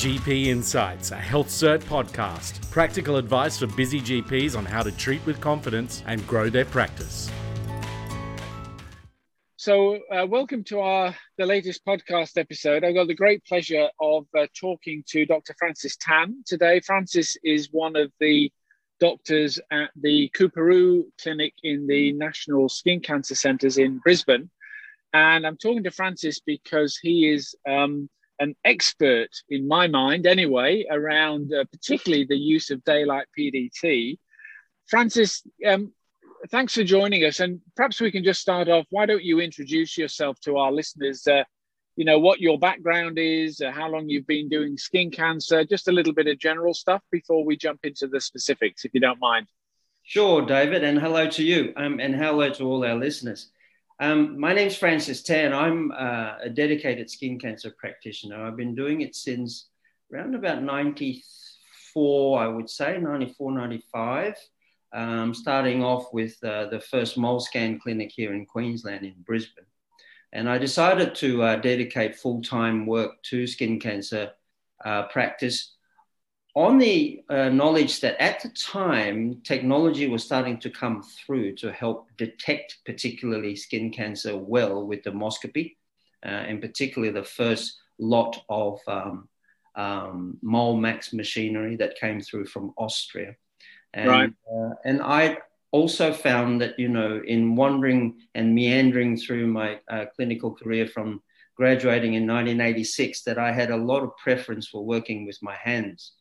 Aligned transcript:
GP 0.00 0.46
Insights, 0.46 1.10
a 1.10 1.16
Health 1.16 1.48
Cert 1.48 1.80
podcast. 1.80 2.70
Practical 2.70 3.16
advice 3.16 3.58
for 3.58 3.66
busy 3.66 4.00
GPs 4.00 4.56
on 4.56 4.64
how 4.64 4.82
to 4.82 4.90
treat 4.92 5.20
with 5.26 5.42
confidence 5.42 6.02
and 6.06 6.26
grow 6.26 6.48
their 6.48 6.64
practice. 6.64 7.30
So, 9.56 9.98
uh, 10.10 10.26
welcome 10.26 10.64
to 10.64 10.80
our 10.80 11.14
the 11.36 11.44
latest 11.44 11.84
podcast 11.84 12.38
episode. 12.38 12.82
I've 12.82 12.94
got 12.94 13.08
the 13.08 13.14
great 13.14 13.44
pleasure 13.44 13.90
of 14.00 14.24
uh, 14.34 14.46
talking 14.58 15.04
to 15.08 15.26
Dr. 15.26 15.54
Francis 15.58 15.98
Tan 15.98 16.44
today. 16.46 16.80
Francis 16.80 17.36
is 17.44 17.68
one 17.70 17.94
of 17.94 18.10
the 18.20 18.50
doctors 19.00 19.60
at 19.70 19.90
the 20.00 20.30
Coorparoo 20.34 21.04
Clinic 21.20 21.52
in 21.62 21.86
the 21.86 22.12
National 22.12 22.70
Skin 22.70 23.00
Cancer 23.00 23.34
Centres 23.34 23.76
in 23.76 23.98
Brisbane, 23.98 24.48
and 25.12 25.46
I'm 25.46 25.58
talking 25.58 25.84
to 25.84 25.90
Francis 25.90 26.40
because 26.40 26.96
he 26.96 27.28
is 27.28 27.54
um, 27.68 28.08
an 28.40 28.56
expert, 28.64 29.28
in 29.50 29.68
my 29.68 29.86
mind 29.86 30.26
anyway, 30.26 30.84
around 30.90 31.52
uh, 31.52 31.64
particularly 31.70 32.24
the 32.24 32.36
use 32.36 32.70
of 32.70 32.82
daylight 32.84 33.26
PDT. 33.38 34.18
Francis, 34.88 35.42
um, 35.66 35.92
thanks 36.50 36.74
for 36.74 36.82
joining 36.82 37.24
us. 37.24 37.40
And 37.40 37.60
perhaps 37.76 38.00
we 38.00 38.10
can 38.10 38.24
just 38.24 38.40
start 38.40 38.68
off. 38.68 38.86
Why 38.90 39.06
don't 39.06 39.22
you 39.22 39.40
introduce 39.40 39.96
yourself 39.96 40.40
to 40.40 40.56
our 40.56 40.72
listeners? 40.72 41.26
Uh, 41.26 41.44
you 41.96 42.04
know, 42.04 42.18
what 42.18 42.40
your 42.40 42.58
background 42.58 43.18
is, 43.18 43.60
uh, 43.60 43.70
how 43.70 43.90
long 43.90 44.08
you've 44.08 44.26
been 44.26 44.48
doing 44.48 44.78
skin 44.78 45.10
cancer, 45.10 45.64
just 45.64 45.88
a 45.88 45.92
little 45.92 46.14
bit 46.14 46.26
of 46.26 46.38
general 46.38 46.72
stuff 46.72 47.02
before 47.12 47.44
we 47.44 47.56
jump 47.56 47.80
into 47.84 48.06
the 48.06 48.20
specifics, 48.20 48.86
if 48.86 48.94
you 48.94 49.00
don't 49.00 49.20
mind. 49.20 49.46
Sure, 50.02 50.40
David, 50.40 50.82
and 50.82 50.98
hello 50.98 51.28
to 51.28 51.44
you, 51.44 51.74
um, 51.76 52.00
and 52.00 52.14
hello 52.14 52.48
to 52.50 52.64
all 52.64 52.84
our 52.86 52.94
listeners. 52.94 53.50
Um, 54.00 54.40
my 54.40 54.54
name's 54.54 54.76
Francis 54.78 55.22
Tan. 55.22 55.52
I'm 55.52 55.92
uh, 55.92 56.36
a 56.40 56.48
dedicated 56.48 57.10
skin 57.10 57.38
cancer 57.38 57.70
practitioner. 57.78 58.42
I've 58.42 58.56
been 58.56 58.74
doing 58.74 59.02
it 59.02 59.14
since 59.14 59.68
around 60.10 60.34
about 60.34 60.62
94, 60.62 62.40
I 62.42 62.48
would 62.48 62.70
say, 62.70 62.96
94, 62.98 63.52
95. 63.52 64.34
Um, 64.94 65.34
starting 65.34 65.84
off 65.84 66.06
with 66.14 66.42
uh, 66.42 66.70
the 66.70 66.80
first 66.80 67.18
mole 67.18 67.40
scan 67.40 67.78
clinic 67.78 68.10
here 68.10 68.32
in 68.32 68.46
Queensland 68.46 69.04
in 69.04 69.16
Brisbane. 69.26 69.66
And 70.32 70.48
I 70.48 70.56
decided 70.56 71.14
to 71.16 71.42
uh, 71.42 71.56
dedicate 71.56 72.16
full 72.16 72.40
time 72.40 72.86
work 72.86 73.22
to 73.24 73.46
skin 73.46 73.78
cancer 73.78 74.30
uh, 74.82 75.08
practice 75.08 75.76
on 76.60 76.78
the 76.78 77.22
uh, 77.30 77.48
knowledge 77.48 78.00
that 78.00 78.20
at 78.20 78.42
the 78.42 78.50
time 78.50 79.40
technology 79.44 80.06
was 80.08 80.22
starting 80.22 80.58
to 80.60 80.68
come 80.68 81.02
through 81.02 81.54
to 81.54 81.72
help 81.72 82.08
detect 82.18 82.78
particularly 82.84 83.56
skin 83.56 83.90
cancer 83.90 84.36
well 84.36 84.86
with 84.86 85.02
dermoscopy, 85.02 85.76
uh, 86.24 86.28
and 86.28 86.60
particularly 86.60 87.12
the 87.12 87.24
first 87.24 87.78
lot 87.98 88.42
of 88.50 88.78
um, 88.86 89.28
um, 89.74 90.38
MoleMax 90.44 91.14
machinery 91.14 91.76
that 91.76 91.98
came 91.98 92.20
through 92.20 92.44
from 92.46 92.74
Austria. 92.76 93.36
And, 93.94 94.08
right. 94.08 94.32
Uh, 94.54 94.74
and 94.84 95.00
I 95.00 95.38
also 95.70 96.12
found 96.12 96.60
that, 96.60 96.78
you 96.78 96.88
know, 96.88 97.22
in 97.26 97.56
wandering 97.56 98.20
and 98.34 98.54
meandering 98.54 99.16
through 99.16 99.46
my 99.46 99.80
uh, 99.88 100.06
clinical 100.14 100.54
career 100.54 100.86
from 100.86 101.22
graduating 101.56 102.14
in 102.14 102.26
1986, 102.26 103.22
that 103.22 103.38
I 103.38 103.52
had 103.52 103.70
a 103.70 103.76
lot 103.76 104.02
of 104.02 104.16
preference 104.18 104.68
for 104.68 104.84
working 104.84 105.26
with 105.26 105.38
my 105.42 105.54
hands. 105.54 106.12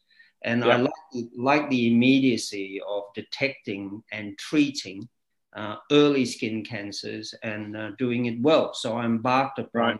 And 0.43 0.63
yeah. 0.63 0.69
I 0.69 0.75
like, 0.77 1.25
like 1.35 1.69
the 1.69 1.91
immediacy 1.91 2.81
of 2.87 3.03
detecting 3.13 4.03
and 4.11 4.37
treating 4.37 5.07
uh, 5.53 5.77
early 5.91 6.25
skin 6.25 6.63
cancers 6.63 7.33
and 7.43 7.75
uh, 7.75 7.91
doing 7.97 8.25
it 8.25 8.41
well. 8.41 8.73
So 8.73 8.95
I 8.95 9.05
embarked 9.05 9.59
upon 9.59 9.99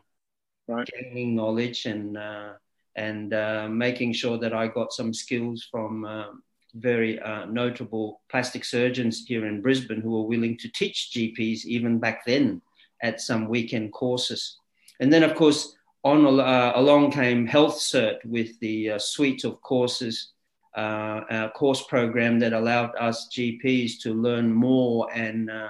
right. 0.68 0.90
Gaining 0.94 1.36
knowledge 1.36 1.86
and 1.86 2.18
uh, 2.18 2.54
and 2.96 3.34
uh, 3.34 3.68
making 3.70 4.14
sure 4.14 4.38
that 4.38 4.54
I 4.54 4.68
got 4.68 4.94
some 4.94 5.14
skills 5.14 5.68
from 5.72 6.06
um, 6.06 6.44
very 6.76 7.20
uh, 7.20 7.46
notable 7.46 8.22
plastic 8.30 8.64
surgeons 8.64 9.26
here 9.28 9.46
in 9.48 9.62
Brisbane 9.62 10.02
who 10.02 10.12
were 10.12 10.28
willing 10.28 10.58
to 10.58 10.72
teach 10.72 11.12
GPs 11.16 11.66
even 11.66 12.00
back 12.00 12.26
then 12.26 12.62
at 13.02 13.22
some 13.22 13.48
weekend 13.48 13.94
courses. 13.94 14.58
And 15.00 15.12
then, 15.12 15.24
of 15.24 15.36
course, 15.36 15.76
on 16.04 16.40
uh, 16.40 16.72
along 16.76 17.12
came 17.12 17.46
Health 17.46 17.76
Cert 17.76 18.24
with 18.26 18.60
the 18.60 18.92
uh, 18.92 19.00
suite 19.00 19.44
of 19.44 19.62
courses, 19.62 20.34
uh, 20.76 21.50
course 21.50 21.84
program 21.84 22.40
that 22.40 22.54
allowed 22.54 22.96
us 23.00 23.28
GPs 23.36 24.00
to 24.02 24.14
learn 24.14 24.54
more 24.54 25.10
and 25.14 25.50
uh, 25.50 25.70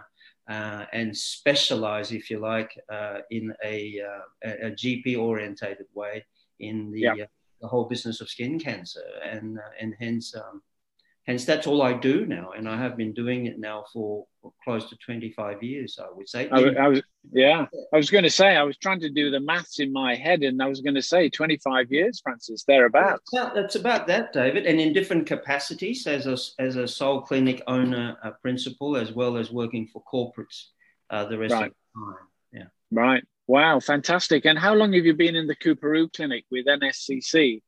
uh, 0.50 0.86
and 0.94 1.16
specialize, 1.16 2.12
if 2.12 2.30
you 2.32 2.40
like, 2.40 2.76
uh, 2.92 3.20
in 3.30 3.54
a, 3.64 4.02
a 4.44 4.72
GP 4.72 5.16
orientated 5.16 5.86
way 5.94 6.26
in 6.60 6.92
the, 6.92 7.02
yeah. 7.02 7.14
the 7.62 7.68
whole 7.68 7.86
business 7.86 8.20
of 8.20 8.30
skin 8.30 8.60
cancer, 8.60 9.04
and 9.24 9.60
and 9.80 9.94
hence 10.00 10.36
um, 10.36 10.62
hence 11.30 11.46
that's 11.46 11.68
all 11.68 11.84
I 11.84 11.94
do 11.94 12.26
now, 12.26 12.54
and 12.58 12.68
I 12.68 12.76
have 12.76 12.98
been 12.98 13.14
doing 13.14 13.46
it 13.46 13.60
now 13.60 13.86
for 13.94 14.26
close 14.64 14.90
to 14.90 14.96
25 14.96 15.62
years, 15.62 16.00
I 16.02 16.08
would 16.12 16.28
say. 16.28 16.50
I, 16.50 16.60
I 16.86 16.88
was, 16.88 17.04
yeah, 17.32 17.68
I 17.94 17.98
was 17.98 18.10
going 18.10 18.24
to 18.24 18.32
say, 18.32 18.56
I 18.56 18.64
was 18.64 18.78
trying 18.78 19.00
to 19.02 19.12
do 19.12 19.30
the 19.30 19.40
maths 19.40 19.80
in 19.80 19.94
my 19.94 20.16
head, 20.16 20.42
and 20.42 20.60
I 20.60 20.66
was 20.66 20.82
going 20.82 20.96
to 20.96 21.04
say 21.04 21.30
25 21.30 21.92
years, 21.92 22.20
Francis, 22.20 22.64
thereabouts. 22.64 23.30
Well, 23.32 23.52
that's 23.54 23.76
about 23.76 24.08
that, 24.08 24.34
David, 24.34 24.66
and 24.66 24.82
in 24.82 24.92
different 24.92 25.28
capacities 25.28 26.08
as 26.08 26.26
a, 26.26 26.36
as 26.60 26.78
a 26.78 26.88
sole 26.88 27.22
clinic 27.22 27.62
owner, 27.68 28.18
a 28.24 28.32
principal, 28.32 28.98
as 28.98 29.12
well 29.12 29.38
as 29.38 29.52
working 29.52 29.88
for 29.88 30.04
corporates 30.12 30.64
uh, 31.12 31.26
the 31.26 31.38
rest 31.38 31.54
right. 31.54 31.68
of 31.68 31.74
the 31.94 32.02
time. 32.02 32.28
Yeah. 32.54 32.70
Right. 32.92 33.24
Wow, 33.46 33.80
fantastic. 33.80 34.46
And 34.46 34.58
how 34.58 34.74
long 34.74 34.94
have 34.94 35.06
you 35.06 35.14
been 35.14 35.36
in 35.36 35.46
the 35.46 35.56
Coorparoo 35.56 36.10
clinic 36.12 36.46
with 36.50 36.66
NSCC? 36.66 37.62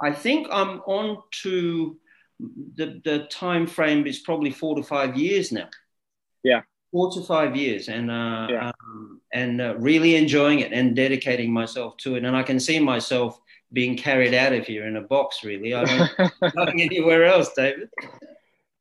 I 0.00 0.12
think 0.12 0.46
I'm 0.52 0.78
on 0.82 1.20
to 1.42 1.96
the, 2.38 3.00
the 3.04 3.26
time 3.30 3.66
frame 3.66 4.06
is 4.06 4.20
probably 4.20 4.50
four 4.50 4.76
to 4.76 4.82
five 4.82 5.16
years 5.16 5.52
now. 5.52 5.68
Yeah. 6.42 6.62
Four 6.92 7.10
to 7.12 7.22
five 7.22 7.54
years, 7.54 7.88
and 7.88 8.10
uh, 8.10 8.46
yeah. 8.48 8.72
um, 8.82 9.20
and 9.34 9.60
uh, 9.60 9.74
really 9.76 10.16
enjoying 10.16 10.60
it 10.60 10.72
and 10.72 10.96
dedicating 10.96 11.52
myself 11.52 11.98
to 11.98 12.14
it. 12.14 12.24
And 12.24 12.34
I 12.34 12.42
can 12.42 12.58
see 12.58 12.78
myself 12.78 13.38
being 13.74 13.94
carried 13.94 14.32
out 14.32 14.54
of 14.54 14.66
here 14.66 14.86
in 14.86 14.96
a 14.96 15.02
box. 15.02 15.44
Really, 15.44 15.74
I 15.74 15.84
don't 15.84 16.30
going 16.56 16.80
anywhere 16.80 17.26
else, 17.26 17.52
David. 17.54 17.90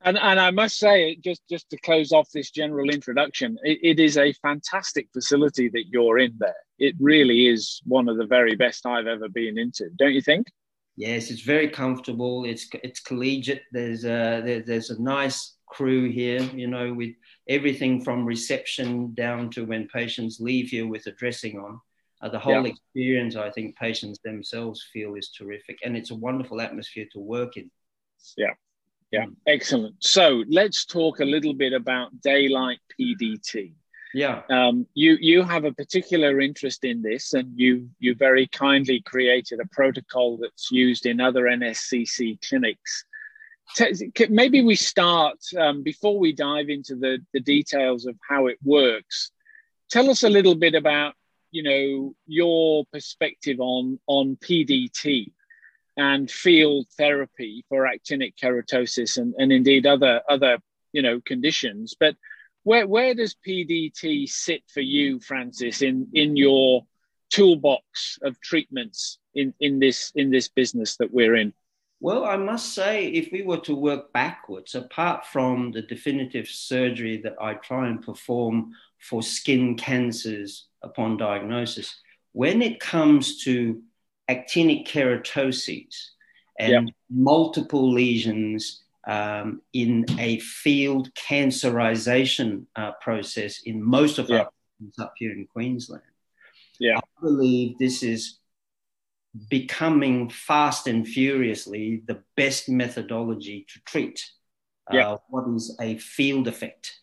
And, 0.02 0.18
and 0.18 0.40
I 0.40 0.52
must 0.52 0.78
say, 0.78 1.18
just 1.18 1.42
just 1.50 1.70
to 1.72 1.78
close 1.78 2.14
off 2.14 2.30
this 2.32 2.50
general 2.50 2.90
introduction, 2.90 3.58
it, 3.64 3.80
it 3.82 4.00
is 4.00 4.18
a 4.18 4.32
fantastic 4.34 5.10
facility 5.12 5.68
that 5.68 5.88
you're 5.90 6.20
in 6.20 6.34
there. 6.40 6.56
It 6.80 6.96
really 7.02 7.48
is 7.48 7.82
one 7.84 8.08
of 8.08 8.16
the 8.16 8.26
very 8.26 8.56
best 8.56 8.86
I've 8.86 9.08
ever 9.08 9.28
been 9.28 9.58
into, 9.58 9.90
don't 9.98 10.14
you 10.14 10.22
think? 10.22 10.48
Yes, 10.98 11.30
it's 11.30 11.42
very 11.42 11.70
comfortable. 11.70 12.44
It's 12.44 12.68
it's 12.84 13.00
collegiate. 13.00 13.62
There's 13.72 14.04
a 14.04 14.42
there, 14.44 14.64
there's 14.66 14.90
a 14.90 15.02
nice 15.02 15.56
crew 15.68 16.10
here. 16.10 16.42
You 16.42 16.68
know, 16.68 16.92
with 16.92 17.14
everything 17.48 18.04
from 18.04 18.26
reception 18.26 19.14
down 19.14 19.52
to 19.52 19.66
when 19.66 19.88
patients 19.88 20.40
leave 20.40 20.70
here 20.70 20.88
with 20.88 21.06
a 21.06 21.12
dressing 21.12 21.60
on. 21.60 21.80
Uh, 22.20 22.30
the 22.30 22.40
whole 22.40 22.66
yeah. 22.66 22.72
experience, 22.74 23.36
I 23.36 23.52
think, 23.52 23.78
patients 23.78 24.18
themselves 24.24 24.84
feel 24.92 25.14
is 25.14 25.30
terrific, 25.30 25.78
and 25.86 25.96
it's 25.96 26.10
a 26.10 26.16
wonderful 26.16 26.62
atmosphere 26.62 27.06
to 27.14 27.20
work 27.20 27.58
in. 27.58 27.70
Yeah, 28.36 28.54
yeah, 29.12 29.26
mm. 29.26 29.36
excellent. 29.46 29.96
So 30.00 30.44
let's 30.50 30.86
talk 30.86 31.20
a 31.20 31.26
little 31.26 31.54
bit 31.54 31.74
about 31.74 32.20
daylight 32.22 32.80
PDT. 33.00 33.74
Yeah. 34.14 34.42
Um, 34.50 34.88
you 34.94 35.18
you 35.20 35.44
have 35.44 35.66
a 35.66 35.74
particular 35.74 36.40
interest 36.40 36.84
in 36.84 37.02
this, 37.02 37.34
and 37.34 37.52
you 37.56 37.90
you 38.00 38.16
very 38.16 38.48
kindly 38.48 39.02
created 39.02 39.60
a 39.60 39.68
protocol 39.68 40.38
that's 40.38 40.72
used 40.72 41.06
in 41.06 41.20
other 41.20 41.44
NSCC 41.44 42.40
clinics. 42.48 43.06
Maybe 44.30 44.64
we 44.64 44.76
start 44.76 45.38
um, 45.58 45.84
before 45.84 46.18
we 46.18 46.34
dive 46.34 46.70
into 46.70 46.96
the 46.96 47.20
the 47.34 47.42
details 47.42 48.06
of 48.06 48.16
how 48.28 48.48
it 48.48 48.58
works. 48.64 49.32
Tell 49.90 50.10
us 50.10 50.24
a 50.24 50.30
little 50.30 50.56
bit 50.56 50.74
about 50.74 51.14
you 51.52 51.64
know 51.64 52.16
your 52.28 52.86
perspective 52.92 53.60
on 53.60 54.00
on 54.08 54.38
PDT 54.38 55.32
and 55.98 56.30
field 56.30 56.86
therapy 56.96 57.66
for 57.68 57.88
actinic 57.88 58.36
keratosis 58.42 59.18
and, 59.18 59.34
and 59.38 59.52
indeed 59.52 59.86
other 59.86 60.22
other 60.30 60.60
you 60.94 61.02
know 61.02 61.20
conditions, 61.26 61.96
but 62.00 62.16
where 62.68 62.86
where 62.86 63.14
does 63.14 63.34
PDT 63.48 64.28
sit 64.28 64.62
for 64.68 64.82
you, 64.82 65.22
Francis, 65.22 65.82
in 65.82 66.06
in 66.14 66.36
your 66.36 66.86
toolbox 67.30 68.20
of 68.24 68.40
treatments 68.42 69.20
in 69.36 69.54
in 69.62 69.80
this 69.80 70.12
in 70.16 70.30
this 70.30 70.50
business 70.50 70.98
that 70.98 71.14
we're 71.14 71.38
in? 71.38 71.54
Well, 72.02 72.26
I 72.26 72.36
must 72.36 72.76
say, 72.76 73.08
if 73.08 73.32
we 73.32 73.42
were 73.42 73.62
to 73.62 73.74
work 73.74 74.12
backwards, 74.12 74.76
apart 74.76 75.26
from 75.26 75.72
the 75.72 75.82
definitive 75.82 76.48
surgery 76.48 77.22
that 77.24 77.36
I 77.42 77.54
try 77.54 77.88
and 77.88 78.02
perform 78.02 78.74
for 79.00 79.24
skin 79.24 79.78
cancers 79.78 80.68
upon 80.84 81.16
diagnosis, 81.16 81.96
when 82.34 82.62
it 82.62 82.82
comes 82.82 83.44
to 83.46 83.82
actinic 84.30 84.86
keratoses 84.86 85.96
and 86.60 86.92
multiple 87.10 87.94
lesions 87.94 88.84
um, 89.08 89.62
in 89.74 90.06
a 90.20 90.40
field 90.40 91.10
cancerization 91.16 92.66
uh, 92.76 92.92
process 93.02 93.62
in 93.64 93.82
most 93.82 94.20
of 94.20 94.30
yeah. 94.30 94.40
our 94.40 94.50
up 95.00 95.14
here 95.18 95.32
in 95.32 95.48
Queensland. 95.48 96.04
Yeah. 96.80 96.98
I 96.98 97.22
believe 97.22 97.80
this 97.80 98.04
is 98.04 98.40
becoming 99.50 100.30
fast 100.30 100.88
and 100.88 101.08
furiously 101.08 102.04
the 102.06 102.22
best 102.36 102.70
methodology 102.70 103.66
to 103.74 103.80
treat 103.86 104.24
yeah. 104.92 105.12
uh, 105.12 105.18
what 105.30 105.48
is 105.56 105.76
a 105.80 105.98
field 105.98 106.48
effect. 106.48 106.94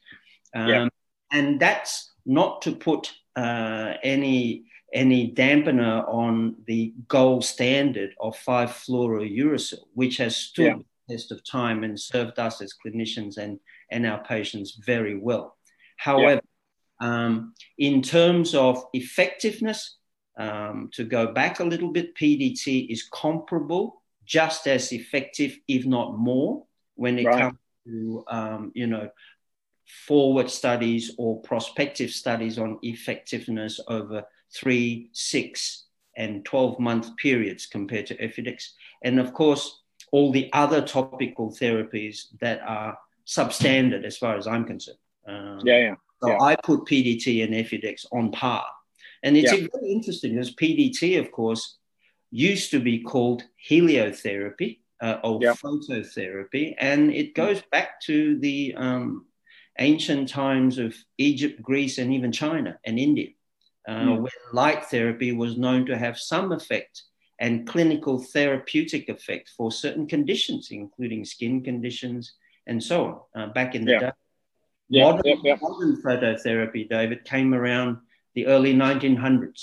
Um, 0.55 0.69
Yeah. 0.69 0.89
And 1.33 1.59
that's 1.59 2.13
not 2.27 2.63
to 2.63 2.77
put 2.77 3.13
uh, 3.35 3.95
any 4.03 4.67
any 4.93 5.33
dampener 5.33 6.09
on 6.09 6.55
the 6.69 6.95
gold 7.09 7.45
standard 7.45 8.15
of 8.21 8.37
5-fluorouracil, 8.37 9.81
which 9.95 10.19
has 10.19 10.37
stood 10.37 10.67
Yeah. 10.67 10.77
Test 11.09 11.33
of 11.33 11.45
time 11.45 11.85
and 11.85 11.99
served 11.99 12.39
us 12.39 12.61
as 12.61 12.75
clinicians 12.85 13.37
and, 13.37 13.61
and 13.91 14.07
our 14.07 14.23
patients 14.25 14.79
very 14.85 15.19
well. 15.19 15.57
However, 15.97 16.41
um, 17.01 17.55
in 17.79 18.03
terms 18.03 18.55
of 18.55 18.83
effectiveness, 18.93 19.97
um, 20.37 20.91
to 20.95 21.05
go 21.05 21.33
back 21.33 21.61
a 21.61 21.65
little 21.65 21.91
bit, 21.93 22.15
PDT 22.17 22.91
is 22.91 23.09
comparable, 23.13 24.03
just 24.25 24.67
as 24.67 24.93
effective, 24.93 25.57
if 25.69 25.87
not 25.87 26.19
more, 26.19 26.65
when 26.97 27.19
it 27.19 27.27
Right. 27.27 27.39
comes 27.39 27.59
to 27.87 28.25
um, 28.29 28.73
you 28.75 28.87
know 28.87 29.11
forward 30.07 30.51
studies 30.51 31.15
or 31.19 31.41
prospective 31.43 32.11
studies 32.11 32.59
on 32.59 32.79
effectiveness 32.83 33.81
over 33.89 34.25
three, 34.53 35.11
six, 35.13 35.85
and 36.17 36.45
12 36.45 36.79
month 36.81 37.17
periods 37.17 37.67
compared 37.67 38.07
to 38.07 38.17
Efudix. 38.17 38.71
And 39.03 39.21
of 39.21 39.35
course, 39.35 39.83
all 40.15 40.31
the 40.31 40.49
other 40.53 40.81
topical 40.81 41.51
therapies 41.51 42.27
that 42.41 42.61
are 42.65 42.97
substandard 43.27 44.05
as 44.05 44.17
far 44.17 44.37
as 44.37 44.47
I'm 44.47 44.65
concerned. 44.65 45.03
Um, 45.27 45.63
Yeah, 45.65 45.79
yeah. 45.87 45.95
so 46.23 46.29
Yeah. 46.31 46.41
I 46.51 46.55
put 46.55 46.87
PDT 46.91 47.43
and 47.43 47.53
Efudix 47.53 48.07
on 48.13 48.31
par. 48.31 48.65
And 49.25 49.37
it's 49.37 49.51
Yeah. 49.51 49.67
very 49.75 49.91
interesting 49.97 50.31
because 50.35 50.55
PDT, 50.55 51.19
of 51.19 51.33
course, 51.33 51.63
used 52.31 52.71
to 52.71 52.79
be 52.79 52.97
called 53.01 53.43
heliotherapy 53.69 54.71
uh, 55.01 55.17
or 55.25 55.41
Yeah. 55.43 55.55
phototherapy. 55.55 56.77
And 56.79 57.13
it 57.13 57.35
goes 57.35 57.61
back 57.73 58.01
to 58.03 58.39
the 58.39 58.73
um, 58.77 59.27
ancient 59.81 60.29
times 60.29 60.79
of 60.79 60.95
Egypt, 61.19 61.61
Greece, 61.61 61.99
and 61.99 62.15
even 62.15 62.31
China 62.31 62.79
and 62.87 63.01
India, 63.09 63.31
uh, 63.89 64.07
Mm. 64.07 64.23
when 64.25 64.39
light 64.53 64.85
therapy 64.93 65.33
was 65.33 65.59
known 65.65 65.87
to 65.87 65.99
have 65.99 66.17
some 66.19 66.53
effect 66.53 67.03
and 67.45 67.67
clinical 67.69 68.19
therapeutic 68.19 69.11
effect 69.11 69.51
for 69.57 69.71
certain 69.71 70.07
conditions, 70.07 70.69
including 70.71 71.27
skin 71.27 71.63
conditions 71.63 72.33
and 72.67 72.83
so 72.83 72.99
on, 73.05 73.17
uh, 73.43 73.53
back 73.53 73.75
in 73.75 73.85
the 73.85 73.93
Yeah. 73.93 74.01
day. 74.01 74.13
Yeah, 74.89 75.05
modern, 75.05 75.27
yeah, 75.27 75.37
yeah. 75.45 75.57
modern 75.61 75.93
phototherapy, 76.03 76.89
David, 76.89 77.25
came 77.25 77.53
around 77.53 77.99
the 78.35 78.47
early 78.47 78.73
1900s. 78.73 79.63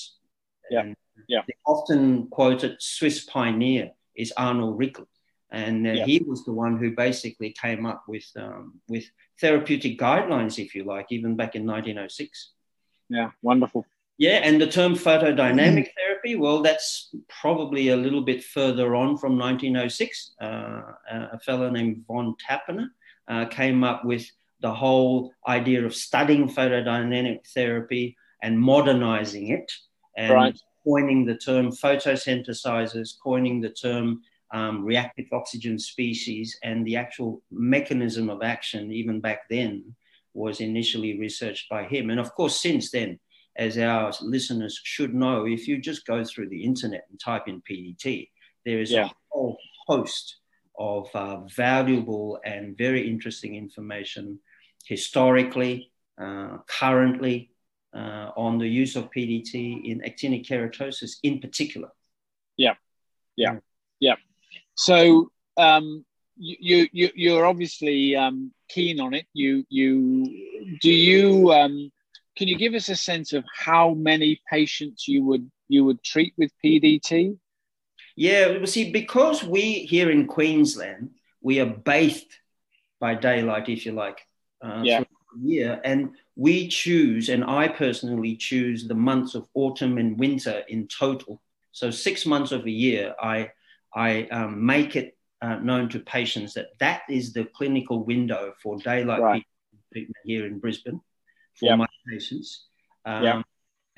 Yeah, 0.70 0.82
And 0.82 0.96
yeah. 1.28 1.42
The 1.48 1.56
often 1.66 2.28
quoted 2.28 2.74
Swiss 2.80 3.26
pioneer 3.26 3.92
is 4.16 4.32
Arnold 4.38 4.80
Rikli. 4.80 5.08
And 5.50 5.88
uh, 5.88 5.92
Yeah. 5.94 6.06
he 6.06 6.20
was 6.32 6.46
the 6.46 6.54
one 6.54 6.78
who 6.78 6.96
basically 6.96 7.52
came 7.66 7.88
up 7.92 8.04
with, 8.08 8.28
um, 8.36 8.80
with 8.88 9.06
therapeutic 9.40 9.98
guidelines, 9.98 10.60
if 10.64 10.76
you 10.76 10.84
like, 10.84 11.08
even 11.12 11.36
back 11.36 11.56
in 11.56 11.66
1906. 11.66 12.54
Yeah, 13.10 13.32
wonderful. 13.42 13.86
Yeah, 14.22 14.42
and 14.44 14.62
the 14.62 14.68
term 14.68 14.94
photodynamic 14.94 15.88
Mm. 15.88 15.94
therapy, 15.98 16.36
well, 16.36 16.62
that's 16.62 17.10
probably 17.42 17.88
a 17.90 17.96
little 17.96 18.22
bit 18.22 18.44
further 18.44 18.94
on 18.96 19.18
from 19.18 19.36
1906. 19.36 20.36
Uh, 20.40 20.82
a 21.10 21.40
fellow 21.40 21.72
named 21.72 22.06
von 22.08 22.36
Tappeiner 22.44 22.88
uh, 23.28 23.46
came 23.46 23.84
up 23.84 24.06
with 24.06 24.24
the 24.60 24.72
whole 24.72 25.34
idea 25.48 25.84
of 25.84 25.96
studying 25.96 26.48
photodynamic 26.48 27.40
therapy 27.56 28.16
and 28.44 28.60
modernizing 28.60 29.48
it 29.58 29.72
and 30.16 30.32
Right. 30.34 30.60
coining 30.84 31.26
the 31.26 31.38
term 31.38 31.72
photosynthesizers, 31.72 33.10
coining 33.24 33.60
the 33.60 33.72
term 33.72 34.22
um, 34.52 34.86
reactive 34.86 35.30
oxygen 35.32 35.80
species, 35.80 36.60
and 36.62 36.86
the 36.86 36.96
actual 36.96 37.42
mechanism 37.50 38.30
of 38.30 38.44
action, 38.44 38.92
even 38.92 39.20
back 39.20 39.50
then, 39.50 39.96
was 40.36 40.62
initially 40.62 41.18
researched 41.18 41.68
by 41.70 41.86
him. 41.86 42.12
And 42.12 42.20
of 42.20 42.30
course, 42.36 42.62
since 42.62 42.92
then, 42.92 43.20
as 43.56 43.78
our 43.78 44.12
listeners 44.22 44.80
should 44.84 45.14
know, 45.14 45.46
if 45.46 45.68
you 45.68 45.78
just 45.78 46.06
go 46.06 46.24
through 46.24 46.50
the 46.50 46.64
internet 46.64 47.06
and 47.10 47.20
type 47.20 47.48
in 47.48 47.62
PDT, 47.62 48.30
there 48.66 48.80
is 48.80 48.92
Yeah. 48.92 49.06
a 49.08 49.12
whole 49.30 49.58
host 49.88 50.38
of 50.78 51.10
uh, 51.14 51.42
valuable 51.48 52.40
and 52.46 52.78
very 52.78 53.08
interesting 53.10 53.56
information 53.56 54.40
historically, 54.86 55.92
uh, 56.18 56.58
currently, 56.68 57.52
uh, 57.94 58.32
on 58.38 58.58
the 58.58 58.68
use 58.68 58.96
of 58.96 59.12
PDT 59.12 59.84
in 59.86 60.02
actinic 60.02 60.46
keratosis 60.48 61.18
in 61.24 61.40
particular. 61.40 61.90
Yeah, 62.58 62.76
yeah, 63.36 63.58
yeah. 64.00 64.16
So 64.76 65.32
um, 65.58 66.06
you 66.38 66.88
you 66.92 67.10
you're 67.16 67.46
obviously 67.46 68.16
um, 68.16 68.52
keen 68.70 69.00
on 69.00 69.14
it. 69.14 69.26
You 69.34 69.66
you 69.70 70.78
do 70.82 70.92
you 70.92 71.52
um, 71.52 71.92
can 72.38 72.48
you 72.48 72.58
give 72.58 72.74
us 72.74 72.90
a 72.90 72.96
sense 72.96 73.34
of 73.34 73.44
how 73.56 73.94
many 73.94 74.42
patients 74.50 75.08
you 75.08 75.24
would 75.26 75.50
you 75.68 75.86
would 75.86 76.04
treat 76.04 76.34
with 76.38 76.52
PDT? 76.64 77.38
Yeah, 78.16 78.48
well, 78.48 78.68
see, 78.68 78.92
because 78.92 79.44
we 79.44 79.86
here 79.86 80.12
in 80.12 80.28
Queensland, 80.28 81.12
we 81.42 81.60
are 81.60 81.66
bathed 81.66 82.34
by 83.00 83.16
daylight, 83.16 83.70
if 83.70 83.86
you 83.86 83.94
like, 83.94 84.20
uh, 84.62 84.84
Yeah. 84.86 85.04
year, 85.42 85.80
and 85.84 86.12
we 86.36 86.68
choose, 86.68 87.30
and 87.30 87.44
I 87.44 87.68
personally 87.68 88.36
choose 88.36 88.88
the 88.88 88.96
months 88.96 89.34
of 89.34 89.48
autumn 89.54 89.98
and 89.98 90.20
winter 90.20 90.64
in 90.68 90.88
total. 90.88 91.42
So 91.72 91.90
six 91.90 92.26
months 92.26 92.52
of 92.52 92.66
a 92.66 92.72
year, 92.72 93.16
I 93.22 93.52
I 93.96 94.24
um, 94.26 94.66
make 94.66 94.96
it 94.96 95.18
uh, 95.42 95.56
known 95.56 95.90
to 95.90 96.00
patients 96.00 96.54
that 96.54 96.68
that 96.80 97.02
is 97.10 97.34
the 97.34 97.46
clinical 97.46 98.04
window 98.04 98.54
for 98.62 98.78
daylight 98.78 99.22
Right. 99.22 99.44
treatment 99.92 100.18
here 100.26 100.46
in 100.46 100.60
Brisbane 100.60 101.02
for 101.56 101.66
Yeah. 101.68 101.76
my 101.76 101.88
patients. 102.10 102.68
Um, 103.06 103.24
Yeah. 103.24 103.42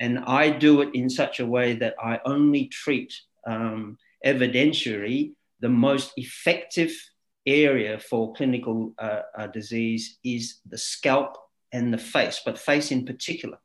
And 0.00 0.18
I 0.18 0.50
do 0.50 0.82
it 0.82 0.94
in 0.94 1.08
such 1.08 1.40
a 1.40 1.46
way 1.46 1.74
that 1.74 1.94
I 2.02 2.20
only 2.24 2.66
treat 2.66 3.12
um, 3.46 3.96
evidentiary 4.24 5.34
the 5.60 5.68
most 5.68 6.12
effective 6.16 6.92
area 7.46 7.98
for 7.98 8.32
clinical 8.34 8.92
uh, 8.98 9.22
uh, 9.38 9.46
disease 9.46 10.18
is 10.24 10.60
the 10.68 10.78
scalp 10.78 11.36
and 11.72 11.92
the 11.92 11.98
face, 11.98 12.40
but 12.44 12.58
face 12.58 12.90
in 12.90 13.04
particular. 13.04 13.58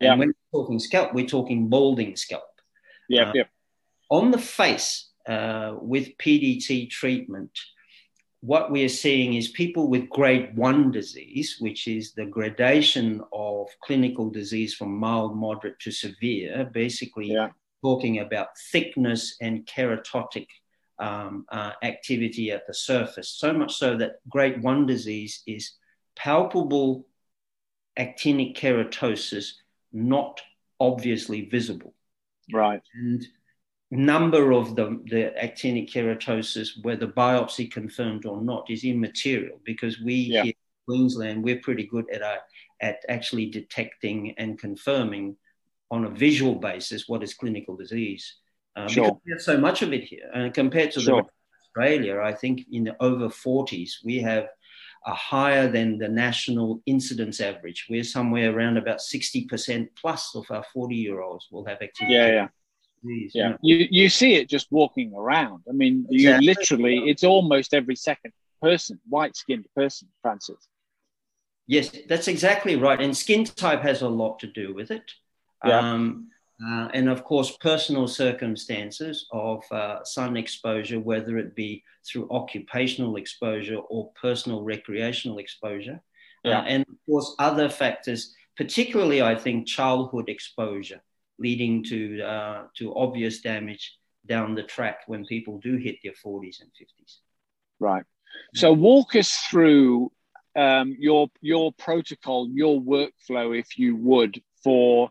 Yeah. 0.00 0.12
And 0.12 0.20
when 0.20 0.28
we're 0.28 0.60
talking 0.60 0.78
scalp, 0.78 1.14
we're 1.14 1.26
talking 1.26 1.68
balding 1.68 2.16
scalp. 2.16 2.44
Yeah, 3.08 3.30
Uh, 3.30 3.32
yeah, 3.34 3.44
On 4.10 4.30
the 4.30 4.38
face, 4.38 5.10
uh, 5.26 5.74
with 5.80 6.16
PDT 6.18 6.88
treatment, 6.90 7.50
what 8.46 8.70
we 8.70 8.84
are 8.84 8.88
seeing 8.88 9.34
is 9.34 9.48
people 9.48 9.88
with 9.88 10.08
grade 10.08 10.56
one 10.56 10.92
disease, 10.92 11.56
which 11.58 11.88
is 11.88 12.12
the 12.12 12.24
gradation 12.24 13.20
of 13.32 13.66
clinical 13.82 14.30
disease 14.30 14.72
from 14.72 14.96
mild, 14.96 15.36
moderate 15.36 15.80
to 15.80 15.90
severe, 15.90 16.70
basically 16.72 17.32
yeah, 17.32 17.48
talking 17.82 18.20
about 18.20 18.56
thickness 18.70 19.36
and 19.40 19.66
keratotic 19.66 20.46
um, 21.00 21.44
uh, 21.50 21.72
activity 21.82 22.52
at 22.52 22.64
the 22.68 22.74
surface. 22.74 23.30
So 23.30 23.52
much 23.52 23.74
so 23.74 23.96
that 23.96 24.20
grade 24.28 24.62
one 24.62 24.86
disease 24.86 25.42
is 25.48 25.72
palpable 26.14 27.04
actinic 27.98 28.56
keratosis, 28.56 29.54
not 29.92 30.40
obviously 30.78 31.48
visible. 31.48 31.94
right. 32.52 32.80
And 32.94 33.26
number 33.90 34.52
of 34.52 34.74
the, 34.74 35.00
the 35.10 35.32
actinic 35.40 35.90
keratosis, 35.90 36.82
whether 36.82 37.06
biopsy 37.06 37.70
confirmed 37.70 38.26
or 38.26 38.42
not, 38.42 38.68
is 38.70 38.84
immaterial 38.84 39.60
because 39.64 40.00
we 40.00 40.14
Yeah. 40.14 40.42
here 40.42 40.52
in 40.52 40.94
Queensland, 40.94 41.44
we're 41.44 41.60
pretty 41.60 41.84
good 41.86 42.06
at, 42.12 42.22
our, 42.22 42.38
at 42.80 42.98
actually 43.08 43.46
detecting 43.46 44.32
and 44.38 44.58
confirming 44.58 45.36
on 45.90 46.04
a 46.04 46.10
visual 46.10 46.56
basis 46.56 47.08
what 47.08 47.22
is 47.22 47.34
clinical 47.34 47.76
disease. 47.76 48.34
Uh, 48.74 48.88
Sure. 48.88 49.04
Because 49.04 49.20
we 49.24 49.32
have 49.32 49.42
so 49.42 49.58
much 49.58 49.82
of 49.82 49.92
it 49.92 50.04
here. 50.04 50.28
And 50.34 50.52
compared 50.52 50.90
to 50.92 51.00
Sure. 51.00 51.22
the 51.22 51.28
Australia, 51.64 52.20
I 52.20 52.32
think 52.34 52.66
in 52.72 52.84
the 52.84 52.96
over 53.00 53.28
40s, 53.28 54.04
we 54.04 54.18
have 54.18 54.48
a 55.06 55.14
higher 55.14 55.70
than 55.70 55.98
the 55.98 56.08
national 56.08 56.82
incidence 56.86 57.40
average. 57.40 57.86
We're 57.88 58.02
somewhere 58.02 58.52
around 58.52 58.76
about 58.78 58.98
60% 59.00 59.88
plus 59.94 60.34
of 60.34 60.44
our 60.50 60.64
40 60.72 60.96
year 60.96 61.20
olds 61.20 61.46
will 61.52 61.64
have 61.66 61.78
actinic 61.78 62.10
Yeah, 62.10 62.26
yeah, 62.26 62.48
disease. 63.06 63.32
yeah. 63.34 63.56
You 63.62 63.86
you 63.90 64.08
see 64.08 64.34
it 64.34 64.48
just 64.48 64.70
walking 64.70 65.14
around. 65.14 65.62
I 65.68 65.72
mean, 65.72 66.06
you 66.10 66.36
literally 66.40 67.08
it's 67.10 67.24
almost 67.24 67.74
every 67.74 67.96
second 67.96 68.32
person, 68.60 68.98
white 69.08 69.36
skinned 69.36 69.66
person, 69.74 70.08
Francis. 70.22 70.68
Yes, 71.66 71.90
that's 72.08 72.28
exactly 72.28 72.76
right. 72.76 73.00
And 73.00 73.16
skin 73.16 73.44
type 73.44 73.82
has 73.82 74.02
a 74.02 74.08
lot 74.08 74.38
to 74.40 74.46
do 74.46 74.72
with 74.72 74.90
it. 74.90 75.10
Yeah. 75.64 75.78
Um, 75.78 76.28
uh, 76.64 76.88
and 76.94 77.08
of 77.08 77.22
course, 77.24 77.56
personal 77.58 78.08
circumstances 78.08 79.26
of 79.30 79.62
uh, 79.70 80.02
sun 80.04 80.36
exposure, 80.36 81.00
whether 81.00 81.36
it 81.36 81.54
be 81.54 81.82
through 82.06 82.28
occupational 82.30 83.16
exposure 83.16 83.76
or 83.76 84.10
personal 84.20 84.62
recreational 84.62 85.38
exposure. 85.38 86.00
Uh, 86.44 86.62
and 86.66 86.82
of 86.88 86.94
course, 87.06 87.34
other 87.40 87.68
factors, 87.68 88.32
particularly, 88.56 89.20
I 89.20 89.34
think, 89.34 89.66
childhood 89.66 90.28
exposure 90.28 91.02
leading 91.38 91.84
to, 91.84 92.22
uh, 92.22 92.62
to 92.78 92.94
obvious 92.96 93.40
damage 93.40 93.96
down 94.26 94.54
the 94.54 94.62
track 94.62 95.00
when 95.06 95.24
people 95.24 95.58
do 95.58 95.76
hit 95.76 95.96
their 96.02 96.12
40s 96.12 96.60
and 96.60 96.70
50s. 96.70 97.18
Right. 97.78 98.04
So 98.54 98.72
walk 98.72 99.14
us 99.14 99.32
through 99.50 100.10
um, 100.56 100.96
your 100.98 101.28
your 101.40 101.72
protocol, 101.72 102.48
your 102.50 102.80
workflow, 102.80 103.58
if 103.58 103.78
you 103.78 103.96
would, 103.96 104.40
for 104.64 105.10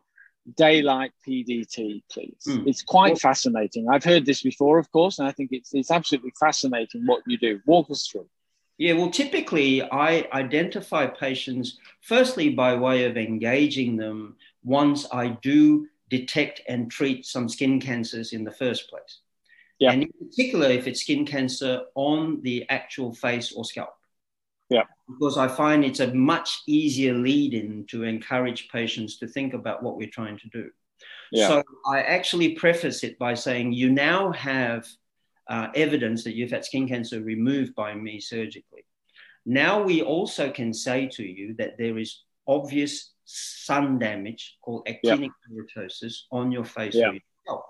daylight 0.58 1.12
PDT, 1.28 2.04
please. 2.12 2.44
Mm. 2.48 2.68
It's 2.68 2.84
quite 2.84 3.12
well, 3.12 3.20
fascinating. 3.20 3.88
I've 3.90 4.04
heard 4.04 4.26
this 4.26 4.42
before, 4.42 4.80
of 4.80 4.92
course, 4.92 5.20
and 5.20 5.28
I 5.28 5.32
think 5.32 5.50
it's 5.52 5.74
it's 5.74 5.92
absolutely 5.92 6.34
fascinating 6.40 7.06
what 7.06 7.22
you 7.28 7.38
do. 7.38 7.62
Walk 7.66 7.90
us 7.92 8.08
through. 8.08 8.28
Yeah, 8.78 8.94
well, 8.94 9.10
typically 9.10 9.84
I 9.84 10.28
identify 10.34 11.08
patients 11.08 11.78
firstly 12.02 12.50
by 12.50 12.76
way 12.76 13.06
of 13.06 13.16
engaging 13.16 13.96
them 13.96 14.36
once 14.66 15.08
I 15.14 15.30
do 15.30 15.88
detect 16.10 16.62
and 16.68 16.92
treat 16.92 17.26
some 17.26 17.50
skin 17.50 17.80
cancers 17.80 18.34
in 18.34 18.44
the 18.44 18.52
first 18.52 18.90
place. 18.90 19.20
Yeah. 19.80 19.92
And 19.92 20.04
in 20.04 20.10
particular, 20.28 20.68
if 20.68 20.88
it's 20.88 21.02
skin 21.02 21.26
cancer 21.26 21.84
on 21.96 22.42
the 22.42 22.66
actual 22.70 23.14
face 23.14 23.52
or 23.52 23.66
scalp. 23.66 23.94
Yeah. 24.70 24.84
Because 25.08 25.38
I 25.38 25.48
find 25.48 25.84
it's 25.84 26.00
a 26.00 26.14
much 26.14 26.62
easier 26.68 27.14
lead 27.14 27.54
in 27.54 27.86
to 27.88 28.04
encourage 28.04 28.70
patients 28.70 29.18
to 29.18 29.28
think 29.28 29.54
about 29.54 29.84
what 29.84 29.98
we're 29.98 30.10
trying 30.10 30.40
to 30.40 30.50
do. 30.50 30.70
Yeah. 31.32 31.48
So 31.48 31.64
I 31.86 32.02
actually 32.02 32.56
preface 32.56 33.04
it 33.04 33.20
by 33.20 33.34
saying 33.34 33.74
you 33.74 33.92
now 33.92 34.32
have 34.32 34.88
uh, 35.50 35.68
evidence 35.76 36.24
that 36.24 36.36
you've 36.36 36.52
had 36.52 36.66
skin 36.66 36.88
cancer 36.88 37.22
removed 37.22 37.76
by 37.76 37.94
me 37.94 38.20
surgically. 38.20 38.86
Now 39.46 39.84
we 39.84 40.02
also 40.02 40.50
can 40.50 40.74
say 40.74 41.08
to 41.14 41.24
you 41.24 41.54
that 41.56 41.78
there 41.78 41.98
is 42.00 42.24
obvious 42.48 43.12
sun 43.26 44.00
damage 44.00 44.58
called 44.62 44.88
actinic 44.88 45.32
keratosis 45.50 46.22
on 46.32 46.52
your 46.52 46.66
face 46.66 46.96
yep. 46.96 47.10
or 47.10 47.14
your 47.14 47.22
scalp. 47.44 47.66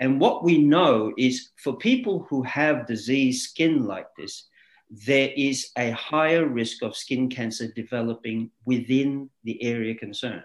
And 0.00 0.20
what 0.20 0.44
we 0.44 0.58
know 0.58 1.12
is 1.16 1.50
for 1.62 1.76
people 1.76 2.26
who 2.28 2.42
have 2.42 2.86
diseased 2.86 3.48
skin 3.50 3.84
like 3.84 4.06
this, 4.16 4.48
there 4.90 5.30
is 5.36 5.70
a 5.76 5.90
higher 5.90 6.46
risk 6.46 6.82
of 6.82 6.96
skin 6.96 7.28
cancer 7.28 7.72
developing 7.72 8.50
within 8.64 9.28
the 9.44 9.62
area 9.62 9.94
concerned. 9.94 10.44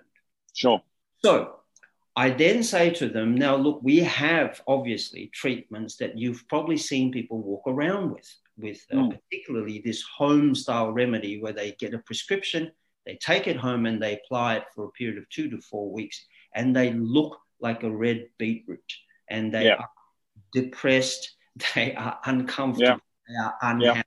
Sure. 0.54 0.82
So 1.24 1.62
I 2.16 2.32
then 2.32 2.64
say 2.64 2.90
to 2.92 3.08
them, 3.08 3.36
now 3.36 3.56
look, 3.56 3.82
we 3.84 4.00
have 4.00 4.62
obviously 4.68 5.30
treatments 5.34 5.96
that 5.98 6.18
you've 6.18 6.48
probably 6.50 6.78
seen 6.78 7.12
people 7.12 7.42
walk 7.42 7.64
around 7.68 8.12
with, 8.12 8.36
with 8.58 8.86
uh, 8.92 8.98
mm. 8.98 9.12
particularly 9.12 9.82
this 9.86 10.04
home 10.18 10.54
style 10.56 10.92
remedy 10.92 11.40
where 11.40 11.54
they 11.54 11.76
get 11.80 11.94
a 11.94 12.00
prescription, 12.00 12.72
they 13.06 13.18
take 13.22 13.48
it 13.48 13.58
home 13.58 13.86
and 13.86 14.02
they 14.02 14.20
apply 14.24 14.56
it 14.56 14.66
for 14.76 14.86
a 14.86 14.92
period 14.92 15.18
of 15.18 15.30
two 15.30 15.50
to 15.50 15.62
four 15.62 15.92
weeks, 15.92 16.24
and 16.56 16.76
they 16.76 16.94
look 16.94 17.38
like 17.60 17.84
a 17.84 17.92
red 17.92 18.28
beetroot, 18.38 18.80
and 19.30 19.54
they 19.54 19.66
yeah. 19.66 19.76
are 19.76 19.90
depressed, 20.54 21.36
they 21.76 21.96
are 21.96 22.20
uncomfortable, 22.26 23.02
yeah. 23.28 23.28
they 23.28 23.36
are 23.36 23.56
unhappy. 23.62 23.98
Yeah 23.98 24.04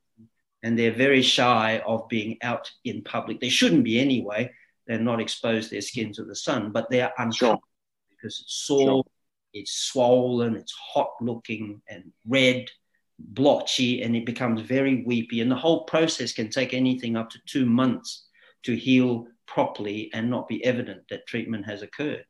and 0.64 0.78
they're 0.78 0.92
very 0.92 1.20
shy 1.20 1.82
of 1.86 2.08
being 2.08 2.38
out 2.42 2.70
in 2.84 3.02
public. 3.02 3.38
They 3.38 3.50
shouldn't 3.50 3.84
be 3.84 4.00
anyway. 4.00 4.50
They're 4.86 4.98
not 4.98 5.20
exposed 5.20 5.70
their 5.70 5.82
skin 5.82 6.10
to 6.14 6.24
the 6.24 6.34
sun, 6.34 6.72
but 6.72 6.88
they 6.90 7.02
are 7.02 7.12
uncomfortable 7.18 7.60
sure. 7.60 7.60
because 8.08 8.40
it's 8.40 8.64
sore, 8.66 8.78
sure. 8.78 9.04
it's 9.52 9.72
swollen, 9.72 10.56
it's 10.56 10.72
hot 10.72 11.10
looking 11.20 11.82
and 11.86 12.10
red, 12.26 12.70
blotchy, 13.18 14.02
and 14.02 14.16
it 14.16 14.24
becomes 14.24 14.62
very 14.62 15.04
weepy. 15.06 15.42
And 15.42 15.50
the 15.50 15.56
whole 15.56 15.84
process 15.84 16.32
can 16.32 16.48
take 16.48 16.72
anything 16.72 17.14
up 17.14 17.28
to 17.30 17.38
two 17.46 17.66
months 17.66 18.24
to 18.64 18.76
heal 18.76 19.26
properly 19.46 20.10
and 20.12 20.30
not 20.30 20.48
be 20.48 20.64
evident 20.64 21.02
that 21.10 21.26
treatment 21.26 21.66
has 21.66 21.82
occurred. 21.82 22.24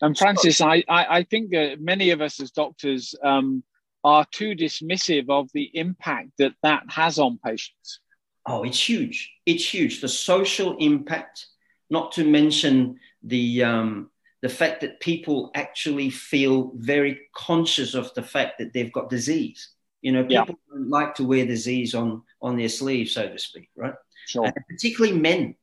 And 0.00 0.16
Francis, 0.16 0.60
I, 0.60 0.84
I, 0.88 1.18
I 1.18 1.22
think 1.24 1.50
that 1.50 1.80
many 1.80 2.10
of 2.10 2.20
us 2.20 2.40
as 2.40 2.52
doctors 2.52 3.14
um, 3.22 3.64
are 4.04 4.24
too 4.30 4.54
dismissive 4.54 5.28
of 5.28 5.48
the 5.52 5.70
impact 5.74 6.30
that 6.38 6.52
that 6.62 6.84
has 6.88 7.18
on 7.18 7.38
patients. 7.44 8.00
Oh, 8.46 8.62
it's 8.62 8.88
huge. 8.88 9.30
It's 9.44 9.74
huge. 9.74 10.00
The 10.00 10.08
social 10.08 10.76
impact, 10.78 11.46
not 11.90 12.12
to 12.12 12.24
mention 12.24 12.98
the 13.22 13.64
um, 13.64 14.10
the 14.40 14.48
fact 14.48 14.80
that 14.82 15.00
people 15.00 15.50
actually 15.54 16.10
feel 16.10 16.72
very 16.76 17.20
conscious 17.34 17.94
of 17.94 18.14
the 18.14 18.22
fact 18.22 18.58
that 18.58 18.72
they've 18.72 18.92
got 18.92 19.10
disease. 19.10 19.70
You 20.00 20.12
know, 20.12 20.22
people 20.22 20.56
yeah. 20.70 20.76
don't 20.76 20.88
like 20.88 21.16
to 21.16 21.24
wear 21.24 21.44
disease 21.44 21.94
on 21.94 22.22
on 22.40 22.56
their 22.56 22.68
sleeve, 22.68 23.08
so 23.08 23.28
to 23.28 23.38
speak, 23.38 23.68
right? 23.76 23.94
Sure. 24.28 24.52
Particularly 24.68 25.18
men. 25.18 25.54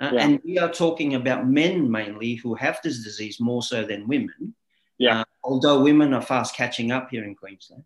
Uh, 0.00 0.12
yeah. 0.14 0.24
And 0.24 0.40
we 0.44 0.58
are 0.58 0.72
talking 0.72 1.14
about 1.14 1.46
men 1.46 1.90
mainly 1.90 2.36
who 2.36 2.54
have 2.54 2.80
this 2.82 3.04
disease 3.04 3.38
more 3.38 3.62
so 3.62 3.84
than 3.84 4.08
women. 4.08 4.54
Yeah. 4.96 5.20
Uh, 5.20 5.24
although 5.44 5.82
women 5.82 6.14
are 6.14 6.22
fast 6.22 6.54
catching 6.54 6.90
up 6.90 7.08
here 7.10 7.24
in 7.24 7.34
Queensland. 7.34 7.84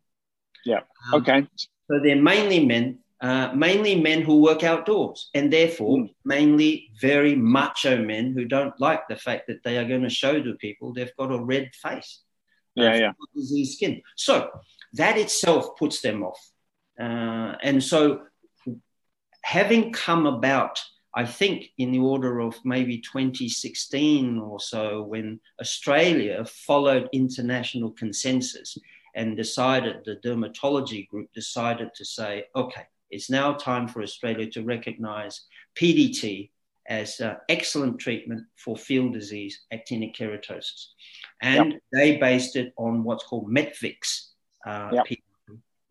Yeah. 0.64 0.80
Um, 1.12 1.20
okay. 1.22 1.46
So 1.90 1.98
they're 2.02 2.22
mainly 2.22 2.64
men, 2.64 3.00
uh, 3.20 3.52
mainly 3.54 4.00
men 4.00 4.22
who 4.22 4.42
work 4.42 4.62
outdoors, 4.62 5.30
and 5.34 5.52
therefore 5.52 5.98
mm. 5.98 6.14
mainly 6.24 6.90
very 7.00 7.34
macho 7.34 8.02
men 8.02 8.32
who 8.32 8.44
don't 8.44 8.78
like 8.80 9.08
the 9.08 9.16
fact 9.16 9.48
that 9.48 9.64
they 9.64 9.76
are 9.76 9.88
going 9.88 10.02
to 10.02 10.10
show 10.10 10.40
to 10.40 10.54
people 10.54 10.92
they've 10.92 11.16
got 11.18 11.32
a 11.32 11.42
red 11.42 11.74
face. 11.74 12.20
Yeah, 12.76 12.92
uh, 12.92 12.96
yeah. 12.96 13.12
Disease 13.34 13.74
skin. 13.74 14.02
So 14.16 14.50
that 14.92 15.18
itself 15.18 15.76
puts 15.76 16.00
them 16.00 16.22
off. 16.22 16.40
Uh, 17.00 17.56
and 17.62 17.82
so 17.82 18.22
having 19.42 19.92
come 19.92 20.26
about 20.26 20.82
I 21.14 21.26
think 21.26 21.66
in 21.76 21.92
the 21.92 21.98
order 21.98 22.40
of 22.40 22.56
maybe 22.64 22.98
2016 22.98 24.38
or 24.38 24.58
so, 24.58 25.02
when 25.02 25.40
Australia 25.60 26.44
followed 26.46 27.10
international 27.12 27.90
consensus 27.90 28.78
and 29.14 29.36
decided, 29.36 30.06
the 30.06 30.16
dermatology 30.24 31.06
group 31.06 31.30
decided 31.34 31.90
to 31.96 32.04
say, 32.04 32.44
okay, 32.56 32.86
it's 33.10 33.28
now 33.28 33.52
time 33.52 33.88
for 33.88 34.02
Australia 34.02 34.50
to 34.52 34.64
recognize 34.64 35.42
PDT 35.76 36.48
as 36.88 37.20
uh, 37.20 37.34
excellent 37.50 37.98
treatment 37.98 38.46
for 38.56 38.74
field 38.74 39.12
disease, 39.12 39.60
actinic 39.70 40.16
keratosis. 40.16 40.86
And 41.42 41.72
yep. 41.72 41.82
they 41.92 42.16
based 42.16 42.56
it 42.56 42.72
on 42.78 43.04
what's 43.04 43.24
called 43.24 43.52
Metvix 43.52 44.28
uh, 44.64 44.90
yep 44.94 45.06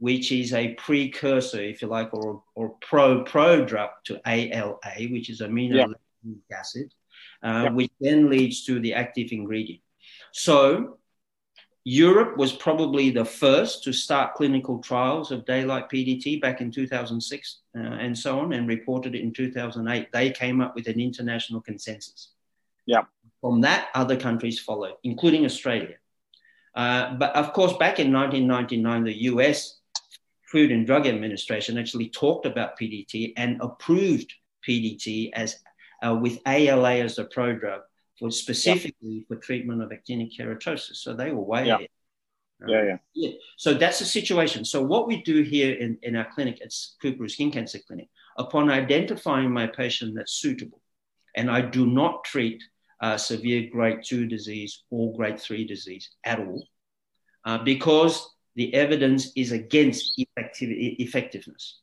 which 0.02 0.32
is 0.32 0.52
a 0.52 0.74
precursor, 0.74 1.62
if 1.62 1.84
you 1.84 1.88
like, 1.88 2.12
or, 2.12 2.42
or 2.56 2.70
pro 2.82 3.24
pro 3.24 3.64
drug 3.64 3.92
to 4.04 4.20
ALA, 4.26 4.80
which 5.12 5.30
is 5.30 5.42
amino 5.42 5.94
yeah. 6.24 6.58
acid, 6.58 6.92
uh, 7.44 7.66
yeah. 7.66 7.70
which 7.70 7.92
then 8.02 8.28
leads 8.28 8.66
to 8.66 8.80
the 8.80 8.96
active 8.96 9.32
ingredient. 9.32 9.80
So 10.32 10.98
Europe 11.84 12.36
was 12.36 12.52
probably 12.52 13.12
the 13.12 13.24
first 13.24 13.84
to 13.84 13.94
start 13.94 14.34
clinical 14.34 14.80
trials 14.80 15.32
of 15.32 15.46
daylight 15.46 15.88
PDT 15.88 16.42
back 16.42 16.62
in 16.62 16.72
2006 16.72 17.60
uh, 17.78 17.80
and 17.80 18.18
so 18.18 18.40
on, 18.40 18.54
and 18.54 18.68
reported 18.68 19.14
it 19.14 19.22
in 19.22 19.32
2008. 19.32 20.12
They 20.12 20.32
came 20.32 20.62
up 20.62 20.74
with 20.74 20.88
an 20.88 21.00
international 21.00 21.62
consensus. 21.62 22.30
Yeah. 22.88 23.04
From 23.40 23.62
that, 23.62 23.90
other 23.94 24.18
countries 24.18 24.60
followed, 24.60 24.96
including 25.04 25.46
Australia. 25.46 25.98
Uh, 26.74 27.14
but 27.16 27.36
of 27.36 27.54
course, 27.54 27.74
back 27.74 28.00
in 28.00 28.12
1999, 28.12 29.04
the 29.04 29.22
US 29.34 29.81
Food 30.52 30.72
and 30.72 30.86
Drug 30.86 31.08
Administration 31.08 31.78
actually 31.78 32.10
talked 32.10 32.46
about 32.46 32.78
PDT 32.78 33.34
and 33.38 33.58
approved 33.62 34.34
PDT 34.68 35.32
as 35.34 35.58
uh, 36.06 36.16
with 36.16 36.40
ALA 36.46 36.96
as 36.96 37.20
a 37.20 37.26
prodrug 37.26 37.82
for 38.20 38.30
specifically 38.30 39.26
for 39.28 39.38
treatment 39.38 39.82
of 39.82 39.90
actinic 39.90 40.32
keratosis. 40.38 40.98
So 40.98 41.14
they 41.14 41.32
were 41.32 41.42
way 41.42 41.68
yeah. 41.68 41.76
ahead. 41.76 41.88
yeah, 42.68 42.84
yeah. 42.84 42.98
yeah. 43.14 43.32
So 43.58 43.74
that's 43.74 44.00
the 44.00 44.06
situation. 44.06 44.66
So 44.66 44.84
what 44.84 45.08
we 45.08 45.24
do 45.24 45.42
here 45.42 45.74
in, 45.74 45.98
in 46.04 46.16
our 46.16 46.28
clinic 46.34 46.60
at 46.62 46.72
Coorparoo 47.02 47.30
Skin 47.30 47.52
Cancer 47.52 47.80
Clinic, 47.88 48.10
upon 48.38 48.70
identifying 48.70 49.52
my 49.52 49.68
patient 49.68 50.14
that's 50.16 50.34
suitable, 50.34 50.82
and 51.36 51.50
I 51.50 51.62
do 51.62 51.88
not 51.88 52.24
treat 52.24 52.62
uh, 53.02 53.18
severe 53.18 53.70
grade 53.72 54.00
two 54.04 54.28
disease 54.28 54.84
or 54.90 55.16
grade 55.16 55.40
three 55.40 55.66
disease 55.66 56.12
at 56.24 56.40
all, 56.40 56.68
uh, 57.46 57.58
because 57.64 58.30
the 58.56 58.74
evidence 58.74 59.32
is 59.36 59.52
against 59.52 60.14
effectiveness. 60.18 61.80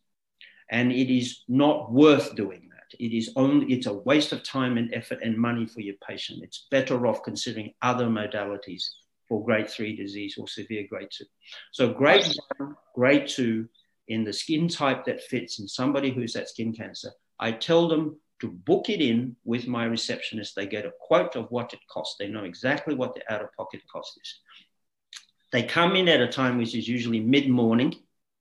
And 0.71 0.93
it 0.93 1.11
is 1.11 1.45
not 1.49 1.91
worth 1.91 2.35
doing 2.35 2.69
that. 2.71 2.97
It 2.99 3.17
is 3.17 3.33
only, 3.37 3.73
it's 3.73 3.87
a 3.87 3.93
waste 3.93 4.33
of 4.33 4.43
time 4.43 4.77
and 4.77 4.93
effort 4.93 5.21
and 5.23 5.37
money 5.37 5.67
for 5.67 5.81
your 5.81 5.97
patient. 6.07 6.43
It's 6.43 6.67
better 6.71 7.07
off 7.07 7.23
considering 7.23 7.73
other 7.81 8.07
modalities 8.07 8.85
for 9.29 9.45
grade 9.45 9.69
three 9.69 9.95
disease 9.97 10.37
or 10.39 10.49
severe 10.49 10.87
grade 10.89 11.09
two. 11.11 11.25
So 11.73 11.93
grade 11.93 12.27
one, 12.59 12.77
grade 12.95 13.29
two, 13.29 13.69
in 14.09 14.25
the 14.25 14.33
skin 14.33 14.69
type 14.69 15.05
that 15.05 15.23
fits 15.23 15.59
in 15.61 15.69
somebody 15.69 16.11
who's 16.11 16.35
at 16.35 16.49
skin 16.49 16.73
cancer, 16.73 17.11
I 17.39 17.53
tell 17.53 17.89
them 17.89 18.19
to 18.41 18.49
book 18.49 18.89
it 18.89 19.01
in 19.01 19.37
with 19.45 19.67
my 19.67 19.85
receptionist. 19.85 20.55
They 20.57 20.67
get 20.67 20.87
a 20.87 20.93
quote 21.01 21.37
of 21.37 21.51
what 21.51 21.73
it 21.75 21.81
costs. 21.91 22.17
They 22.19 22.29
know 22.29 22.45
exactly 22.45 22.95
what 22.95 23.15
the 23.15 23.33
out 23.33 23.43
of 23.43 23.53
pocket 23.55 23.83
cost 23.91 24.19
is. 24.23 24.41
They 25.53 25.63
come 25.63 25.97
in 25.97 26.09
at 26.09 26.21
a 26.21 26.29
time 26.29 26.59
which 26.59 26.75
is 26.75 26.89
usually 26.89 27.21
mid 27.21 27.49
morning 27.49 27.95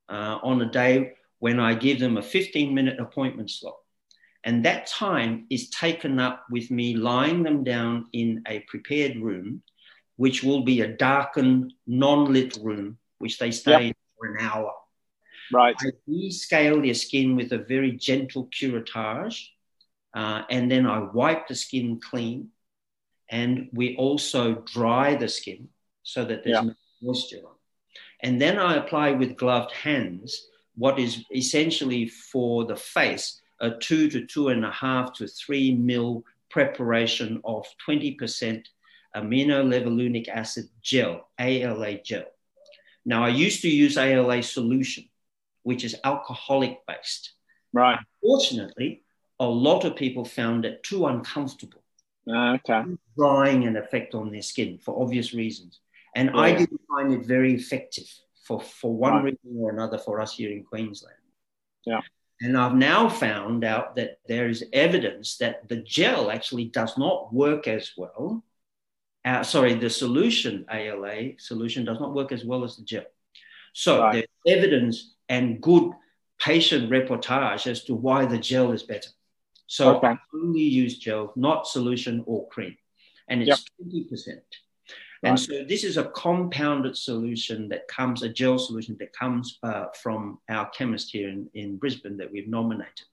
uh, 0.09 0.39
on 0.43 0.61
a 0.61 0.71
day 0.71 1.13
when 1.39 1.59
I 1.59 1.73
give 1.73 1.99
them 1.99 2.17
a 2.17 2.21
15 2.21 2.73
minute 2.73 2.99
appointment 2.99 3.49
slot. 3.49 3.75
And 4.43 4.63
that 4.65 4.87
time 4.87 5.45
is 5.49 5.69
taken 5.69 6.19
up 6.19 6.45
with 6.49 6.71
me 6.71 6.95
lying 6.95 7.43
them 7.43 7.63
down 7.63 8.07
in 8.13 8.43
a 8.47 8.59
prepared 8.61 9.17
room, 9.17 9.61
which 10.15 10.43
will 10.43 10.63
be 10.63 10.81
a 10.81 10.87
darkened, 10.87 11.73
non 11.85 12.31
lit 12.31 12.57
room 12.61 12.97
which 13.19 13.39
they 13.39 13.51
stay 13.51 13.93
for 14.17 14.27
an 14.27 14.45
hour. 14.45 14.73
Right. 15.51 15.75
I 15.79 15.91
descale 16.09 16.83
their 16.83 16.93
skin 16.93 17.35
with 17.35 17.51
a 17.53 17.57
very 17.57 17.93
gentle 17.93 18.47
curettage, 18.47 19.47
uh, 20.13 20.43
and 20.49 20.69
then 20.69 20.85
I 20.85 20.99
wipe 20.99 21.47
the 21.47 21.55
skin 21.55 21.99
clean. 21.99 22.49
And 23.29 23.69
we 23.73 23.95
also 23.97 24.55
dry 24.55 25.15
the 25.15 25.27
skin 25.27 25.69
so 26.03 26.23
that 26.25 26.43
there's 26.43 26.63
no 26.63 26.73
moisture. 27.01 27.41
And 28.21 28.41
then 28.41 28.57
I 28.57 28.75
apply 28.75 29.11
with 29.11 29.37
gloved 29.37 29.71
hands 29.71 30.47
what 30.75 30.99
is 30.99 31.23
essentially 31.33 32.07
for 32.07 32.65
the 32.65 32.75
face 32.75 33.41
a 33.59 33.71
two 33.71 34.09
to 34.09 34.25
two 34.25 34.49
and 34.49 34.63
a 34.63 34.71
half 34.71 35.13
to 35.13 35.27
three 35.27 35.73
mil 35.73 36.23
preparation 36.49 37.41
of 37.43 37.65
20% 37.87 38.17
amino 39.15 39.63
aminolevulinic 39.63 40.27
acid 40.27 40.69
gel, 40.81 41.27
ALA 41.39 41.97
gel. 42.03 42.25
Now, 43.05 43.23
I 43.23 43.29
used 43.29 43.61
to 43.61 43.69
use 43.69 43.97
ALA 43.97 44.43
solution, 44.43 45.05
which 45.63 45.83
is 45.83 45.95
alcoholic 46.03 46.85
based. 46.87 47.33
Right. 47.73 47.99
Fortunately, 48.21 49.03
a 49.39 49.45
lot 49.45 49.85
of 49.85 49.95
people 49.95 50.25
found 50.25 50.65
it 50.65 50.83
too 50.83 51.07
uncomfortable, 51.07 51.83
Uh, 52.29 52.55
okay. 52.55 52.83
drying 53.17 53.65
an 53.65 53.77
effect 53.77 54.13
on 54.13 54.31
their 54.31 54.41
skin 54.41 54.77
for 54.77 55.01
obvious 55.01 55.33
reasons. 55.33 55.79
And 56.17 56.31
I 56.31 56.55
didn't 56.55 56.81
find 56.89 57.13
it 57.13 57.25
very 57.25 57.53
effective 57.53 58.09
for, 58.45 58.59
for 58.59 58.91
one 58.93 59.13
Right. 59.13 59.23
reason 59.25 59.57
or 59.61 59.71
another 59.71 59.99
for 59.99 60.19
us 60.19 60.35
here 60.35 60.51
in 60.51 60.63
Queensland. 60.63 61.15
Yeah. 61.85 62.01
And 62.41 62.57
I've 62.57 62.75
now 62.75 63.07
found 63.09 63.63
out 63.63 63.95
that 63.95 64.19
there 64.27 64.47
is 64.49 64.65
evidence 64.73 65.37
that 65.37 65.67
the 65.69 65.77
gel 65.77 66.31
actually 66.31 66.65
does 66.65 66.97
not 66.97 67.33
work 67.33 67.67
as 67.67 67.91
well. 67.97 68.43
Uh, 69.25 69.43
sorry, 69.43 69.73
the 69.75 69.89
solution, 69.89 70.65
ALA 70.71 71.37
solution, 71.39 71.85
does 71.85 71.99
not 71.99 72.13
work 72.13 72.31
as 72.31 72.43
well 72.45 72.63
as 72.63 72.77
the 72.77 72.83
gel. 72.83 73.05
So 73.73 73.91
Right. 74.01 74.13
there's 74.13 74.57
evidence 74.57 75.15
and 75.29 75.61
good 75.61 75.91
patient 76.39 76.89
reportage 76.89 77.67
as 77.67 77.83
to 77.85 77.93
why 77.95 78.25
the 78.25 78.37
gel 78.39 78.71
is 78.71 78.83
better. 78.83 79.09
So 79.67 79.97
Okay. 79.97 80.07
I 80.07 80.17
only 80.33 80.61
use 80.61 80.97
gel, 80.97 81.33
not 81.35 81.67
solution 81.67 82.23
or 82.25 82.47
cream. 82.47 82.75
And 83.27 83.41
it's 83.43 83.65
20%. 83.81 84.41
And 85.23 85.39
so 85.39 85.63
this 85.67 85.83
is 85.83 85.97
a 85.97 86.05
compounded 86.05 86.95
solution 86.97 87.69
that 87.69 87.87
comes, 87.87 88.23
a 88.23 88.29
gel 88.29 88.59
solution 88.59 88.95
that 88.99 89.13
comes 89.13 89.57
uh, 89.63 89.85
from 90.01 90.39
our 90.47 90.69
chemist 90.69 91.11
here 91.11 91.29
in, 91.29 91.49
in 91.53 91.77
Brisbane 91.77 92.17
that 92.17 92.31
we've 92.31 92.47
nominated. 92.47 93.07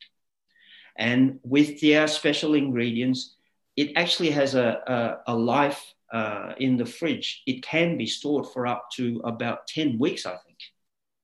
And 0.97 1.41
with 1.43 1.81
their 1.81 2.07
special 2.07 2.55
ingredients, 2.55 3.35
it 3.77 3.93
actually 3.97 4.31
has 4.31 4.55
a, 4.55 5.21
a, 5.27 5.33
a 5.33 5.37
life 5.37 5.95
uh, 6.13 6.53
in 6.59 6.77
the 6.77 6.87
fridge. 6.87 7.43
It 7.47 7.63
can 7.63 7.97
be 7.99 8.07
stored 8.07 8.47
for 8.47 8.67
up 8.67 8.91
to 8.95 9.21
about 9.25 9.67
10 9.67 9.99
weeks, 9.99 10.27
I 10.27 10.37
think. 10.37 10.59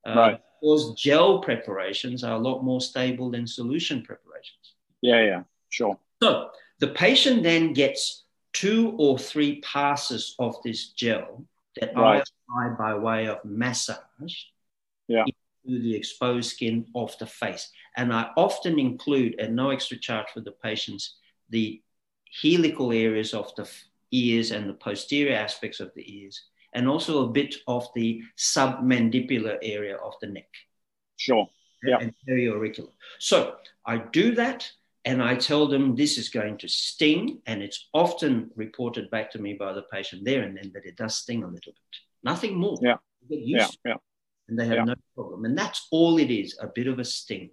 Uh, 0.07 0.15
Right. 0.17 0.41
Because 0.61 0.93
gel 0.95 1.39
preparations 1.39 2.23
are 2.23 2.35
a 2.35 2.39
lot 2.39 2.63
more 2.63 2.83
stable 2.83 3.31
than 3.31 3.47
solution 3.47 4.03
preparations. 4.03 4.75
Yeah, 5.01 5.25
yeah. 5.25 5.43
Sure. 5.71 5.99
So 6.23 6.51
the 6.81 6.89
patient 6.89 7.43
then 7.43 7.73
gets 7.73 8.25
two 8.53 8.95
or 8.99 9.19
three 9.19 9.61
passes 9.61 10.35
of 10.39 10.57
this 10.65 10.89
gel 10.89 11.45
that 11.81 11.97
I 11.97 12.17
apply 12.23 12.69
by 12.79 12.95
way 12.95 13.27
of 13.29 13.45
massage 13.45 14.35
Yeah. 15.09 15.25
into 15.65 15.81
the 15.83 15.95
exposed 15.95 16.51
skin 16.51 16.87
of 16.95 17.17
the 17.19 17.27
face. 17.27 17.71
And 17.97 18.13
I 18.13 18.31
often 18.37 18.79
include, 18.79 19.39
at 19.41 19.53
no 19.53 19.71
extra 19.71 19.97
charge 19.99 20.29
for 20.35 20.41
the 20.41 20.53
patients, 20.53 21.17
the 21.49 21.81
helical 22.43 22.93
areas 22.93 23.35
of 23.35 23.55
the 23.57 23.69
ears 24.13 24.51
and 24.51 24.69
the 24.69 24.75
posterior 24.75 25.37
aspects 25.37 25.81
of 25.81 25.93
the 25.95 26.05
ears, 26.21 26.43
and 26.73 26.89
also 26.89 27.25
a 27.25 27.29
bit 27.33 27.55
of 27.67 27.89
the 27.95 28.23
submandibular 28.37 29.59
area 29.63 29.97
of 29.97 30.15
the 30.21 30.27
neck 30.29 30.49
Sure. 31.17 31.49
Yeah. 31.83 31.99
and 32.01 32.15
periauricular. 32.29 32.93
So 33.19 33.57
I 33.87 33.99
do 33.99 34.35
that 34.35 34.71
and 35.05 35.23
I 35.23 35.35
tell 35.37 35.67
them 35.67 35.97
this 35.97 36.19
is 36.19 36.29
going 36.29 36.59
to 36.59 36.69
sting, 36.69 37.41
and 37.47 37.63
it's 37.63 37.89
often 37.95 38.51
reported 38.55 39.11
back 39.11 39.31
to 39.33 39.39
me 39.39 39.55
by 39.55 39.73
the 39.73 39.83
patient 39.83 40.25
there 40.25 40.43
and 40.43 40.57
then 40.57 40.71
that 40.75 40.85
it 40.85 40.97
does 40.97 41.15
sting 41.17 41.43
a 41.43 41.47
little 41.47 41.73
bit. 41.73 41.97
Nothing 42.23 42.57
more. 42.59 42.79
Yeah. 42.83 42.97
Yeah. 43.29 43.69
Yeah. 43.85 43.95
and 44.49 44.59
they 44.59 44.67
have 44.67 44.77
Yeah. 44.79 44.85
no 44.85 44.95
problem. 45.15 45.45
And 45.45 45.57
that's 45.57 45.87
all 45.91 46.19
it 46.19 46.31
is, 46.31 46.59
a 46.61 46.67
bit 46.67 46.87
of 46.89 46.99
a 46.99 47.05
sting. 47.05 47.51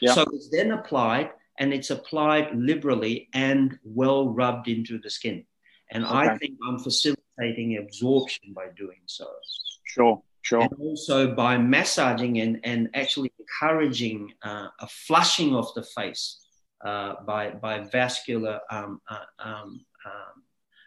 Yeah. 0.00 0.12
So 0.14 0.22
it's 0.32 0.48
then 0.50 0.70
applied 0.72 1.30
and 1.58 1.72
it's 1.72 1.90
applied 1.90 2.54
liberally 2.54 3.28
and 3.32 3.78
well 3.82 4.28
rubbed 4.28 4.68
into 4.68 4.98
the 4.98 5.10
skin. 5.10 5.44
And 5.90 6.04
I 6.04 6.36
think 6.36 6.58
I'm 6.68 6.78
facilitating 6.78 7.78
absorption 7.78 8.52
by 8.52 8.66
doing 8.76 9.00
so 9.06 9.26
Sure. 9.84 10.22
Sure. 10.42 10.60
and 10.60 10.72
also 10.78 11.34
by 11.34 11.58
massaging 11.58 12.38
and, 12.38 12.60
and 12.64 12.90
actually 12.94 13.32
encouraging 13.38 14.32
uh, 14.42 14.68
a 14.78 14.86
flushing 14.86 15.54
of 15.56 15.72
the 15.74 15.82
face 15.82 16.45
uh, 16.86 17.14
by, 17.24 17.50
by 17.50 17.80
vascular 17.80 18.60
um, 18.70 19.00
uh, 19.10 19.24
um, 19.40 19.80
um, 20.06 20.34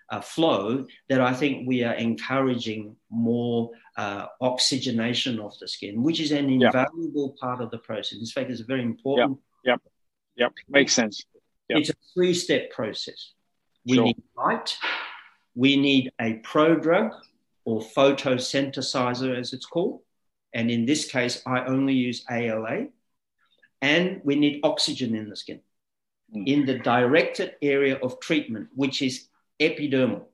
uh, 0.10 0.22
flow, 0.22 0.86
that 1.10 1.20
I 1.20 1.34
think 1.34 1.68
we 1.68 1.84
are 1.84 1.94
encouraging 1.94 2.96
more 3.10 3.72
uh, 3.98 4.28
oxygenation 4.40 5.40
of 5.40 5.52
the 5.60 5.68
skin, 5.68 6.02
which 6.02 6.20
is 6.22 6.32
an 6.32 6.48
Yeah. 6.50 6.68
invaluable 6.68 7.36
part 7.42 7.60
of 7.62 7.70
the 7.70 7.80
process. 7.80 8.18
In 8.20 8.26
fact, 8.26 8.50
it's 8.50 8.62
a 8.62 8.70
very 8.74 8.82
important. 8.82 9.40
Yep. 9.66 9.82
Yep 10.38 10.54
makes 10.70 10.94
sense. 10.94 11.26
Yeah. 11.68 11.80
It's 11.80 11.90
a 11.90 11.96
three 12.14 12.34
step 12.34 12.72
process. 12.72 13.34
We 13.86 13.96
Sure. 13.96 14.06
need 14.06 14.24
light, 14.38 14.78
we 15.54 15.76
need 15.76 16.12
a 16.20 16.40
prodrug 16.50 17.12
or 17.66 17.82
photosynthesizer, 17.82 19.38
as 19.38 19.52
it's 19.54 19.66
called. 19.66 20.02
And 20.54 20.72
in 20.72 20.86
this 20.86 21.12
case, 21.12 21.36
I 21.46 21.66
only 21.66 21.94
use 21.94 22.26
ALA. 22.30 22.88
And 23.82 24.22
we 24.24 24.36
need 24.36 24.62
oxygen 24.64 25.16
in 25.16 25.30
the 25.30 25.36
skin. 25.36 25.62
Mm. 26.36 26.48
in 26.48 26.66
the 26.66 26.78
directed 26.78 27.56
area 27.62 27.98
of 28.04 28.20
treatment, 28.20 28.70
which 28.76 29.02
is 29.02 29.30
epidermal. 29.60 30.26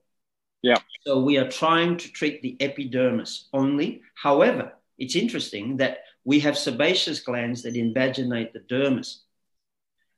Yeah. 0.61 0.79
So 1.05 1.23
we 1.23 1.37
are 1.37 1.49
trying 1.49 1.95
to 1.97 2.11
treat 2.11 2.41
the 2.41 2.57
epidermis 2.59 3.47
only. 3.53 4.01
However, 4.15 4.73
it's 4.97 5.15
interesting 5.15 5.77
that 5.77 5.99
we 6.25 6.39
have 6.41 6.57
sebaceous 6.57 7.21
glands 7.21 7.63
that 7.63 7.75
invaginate 7.75 8.51
the 8.51 8.59
dermis. 8.59 9.19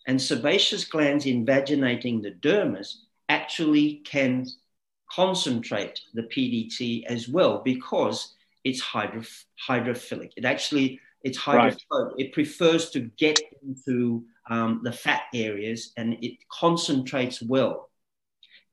And 0.07 0.19
sebaceous 0.19 0.85
glands 0.85 1.25
invaginating 1.25 2.23
the 2.23 2.31
dermis 2.31 2.95
actually 3.29 4.01
can 4.05 4.47
concentrate 5.11 5.99
the 6.13 6.23
PDT 6.23 7.05
as 7.05 7.27
well 7.27 7.61
because 7.63 8.33
it's 8.63 8.81
hydro- 8.81 9.23
hydrophilic. 9.67 10.31
It 10.37 10.45
actually 10.45 10.99
it's 11.27 11.47
Right. 11.47 11.77
It 12.17 12.33
prefers 12.33 12.89
to 12.91 12.99
get 13.17 13.39
into 13.65 14.25
um, 14.49 14.81
the 14.83 14.91
fat 14.91 15.23
areas 15.33 15.93
and 15.97 16.17
it 16.23 16.37
concentrates 16.49 17.41
well 17.41 17.89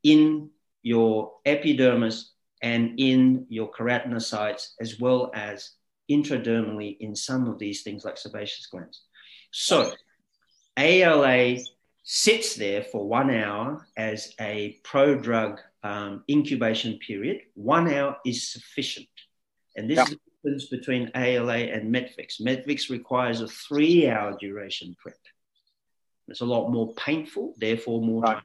in 0.02 0.50
your 0.82 1.32
epidermis 1.44 2.32
and 2.62 2.98
in 2.98 3.46
your 3.48 3.70
keratinocytes 3.70 4.72
as 4.80 5.00
well 5.00 5.30
as 5.34 5.70
intradermally 6.10 6.96
in 7.00 7.14
some 7.16 7.48
of 7.48 7.58
these 7.58 7.82
things 7.82 8.04
like 8.04 8.16
sebaceous 8.18 8.66
glands. 8.66 9.02
So 9.50 9.92
ALA 10.76 11.58
sits 12.02 12.54
there 12.56 12.82
for 12.82 13.06
one 13.08 13.30
hour 13.30 13.86
as 13.96 14.34
a 14.40 14.78
prodrug 14.84 15.58
um, 15.82 16.22
incubation 16.28 16.98
period. 16.98 17.40
One 17.54 17.92
hour 17.92 18.16
is 18.24 18.50
sufficient. 18.52 19.08
And 19.76 19.88
this 19.90 19.96
Yeah. 19.98 20.04
is 20.04 20.16
difference 20.44 20.66
between 20.66 21.10
ALA 21.14 21.56
and 21.56 21.94
Metvix. 21.94 22.40
Metvix 22.40 22.90
requires 22.90 23.40
a 23.40 23.48
three 23.48 24.08
hour 24.08 24.36
duration 24.38 24.94
prep. 24.98 25.16
It's 26.28 26.40
a 26.40 26.44
lot 26.46 26.70
more 26.70 26.92
painful, 26.94 27.54
therefore 27.58 28.00
more 28.00 28.22
Right. 28.22 28.34
time. 28.36 28.44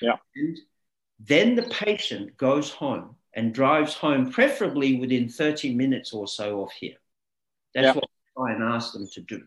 Yeah. 0.00 0.16
And 0.34 0.58
then 1.18 1.54
the 1.54 1.62
patient 1.64 2.36
goes 2.36 2.70
home 2.70 3.16
and 3.34 3.54
drives 3.54 3.94
home, 3.94 4.30
preferably 4.30 4.96
within 4.98 5.28
30 5.28 5.74
minutes 5.74 6.12
or 6.12 6.26
so 6.28 6.62
of 6.62 6.72
here. 6.72 6.96
That's 7.74 7.86
Yeah. 7.86 7.92
what 7.94 8.04
I 8.04 8.40
try 8.40 8.52
and 8.54 8.62
ask 8.62 8.92
them 8.92 9.08
to 9.14 9.20
do. 9.20 9.46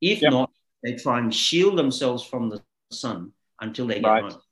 If 0.00 0.22
Yep. 0.22 0.30
not, 0.32 0.52
they 0.82 0.96
try 0.96 1.18
and 1.18 1.34
shield 1.34 1.76
themselves 1.76 2.24
from 2.24 2.48
the 2.48 2.62
sun 2.90 3.32
until 3.60 3.86
they 3.86 4.00
get 4.00 4.08
Right. 4.08 4.32
home. 4.32 4.42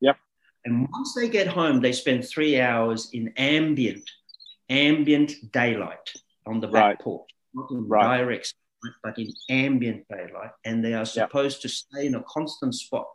Yep. 0.00 0.18
And 0.64 0.88
once 0.90 1.14
they 1.14 1.28
get 1.28 1.46
home, 1.46 1.80
they 1.80 1.92
spend 1.92 2.26
three 2.26 2.60
hours 2.60 3.10
in 3.12 3.32
ambient, 3.36 4.10
ambient 4.70 5.32
daylight 5.52 6.12
on 6.46 6.60
the 6.60 6.68
back 6.68 6.84
Right. 6.84 6.98
porch, 7.00 7.30
not 7.54 7.70
in 7.70 7.88
Right. 7.88 8.18
direct 8.18 8.54
but 9.02 9.18
in 9.18 9.26
ambient 9.50 10.06
daylight. 10.08 10.52
And 10.64 10.84
they 10.84 10.94
are 10.94 11.04
supposed 11.04 11.62
to 11.62 11.68
stay 11.68 12.06
in 12.06 12.14
a 12.14 12.22
constant 12.22 12.76
spot 12.76 13.08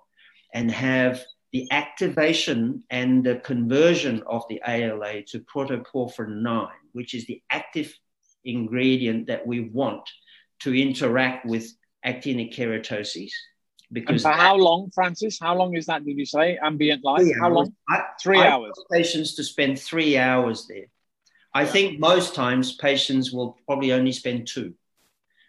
and 0.54 0.70
have 0.70 1.24
the 1.54 1.72
activation 1.72 2.84
and 2.90 3.24
the 3.24 3.38
conversion 3.38 4.22
of 4.28 4.44
the 4.50 4.62
ALA 4.68 5.22
to 5.28 5.40
protoporphyrin 5.40 6.42
9, 6.42 6.68
which 6.92 7.14
is 7.14 7.26
the 7.28 7.42
active 7.50 7.98
ingredient 8.44 9.28
that 9.28 9.48
we 9.48 9.62
want 9.70 10.10
to 10.60 10.74
interact 10.76 11.46
with 11.46 11.66
actinic 12.06 12.52
keratoses. 12.54 13.32
And 13.88 13.94
Because 13.94 14.24
for 14.24 14.30
how 14.32 14.58
long, 14.58 14.90
Francis? 14.94 15.40
How 15.40 15.56
long 15.56 15.78
is 15.78 15.86
that? 15.86 16.04
Did 16.04 16.18
you 16.18 16.26
say 16.26 16.58
ambient 16.58 17.06
light? 17.06 17.22
Three 17.22 17.34
How 17.40 17.50
long? 17.50 17.74
I- 17.88 18.04
Three 18.22 18.40
I 18.40 18.50
hours. 18.50 18.78
Patients 18.92 19.36
to 19.36 19.44
spend 19.46 19.80
three 19.80 20.18
hours 20.18 20.68
there. 20.68 20.88
I 21.54 21.66
think 21.66 22.00
most 22.00 22.34
times 22.36 22.74
patients 22.76 23.32
will 23.32 23.58
probably 23.68 23.94
only 23.94 24.12
spend 24.12 24.48
two. 24.48 24.74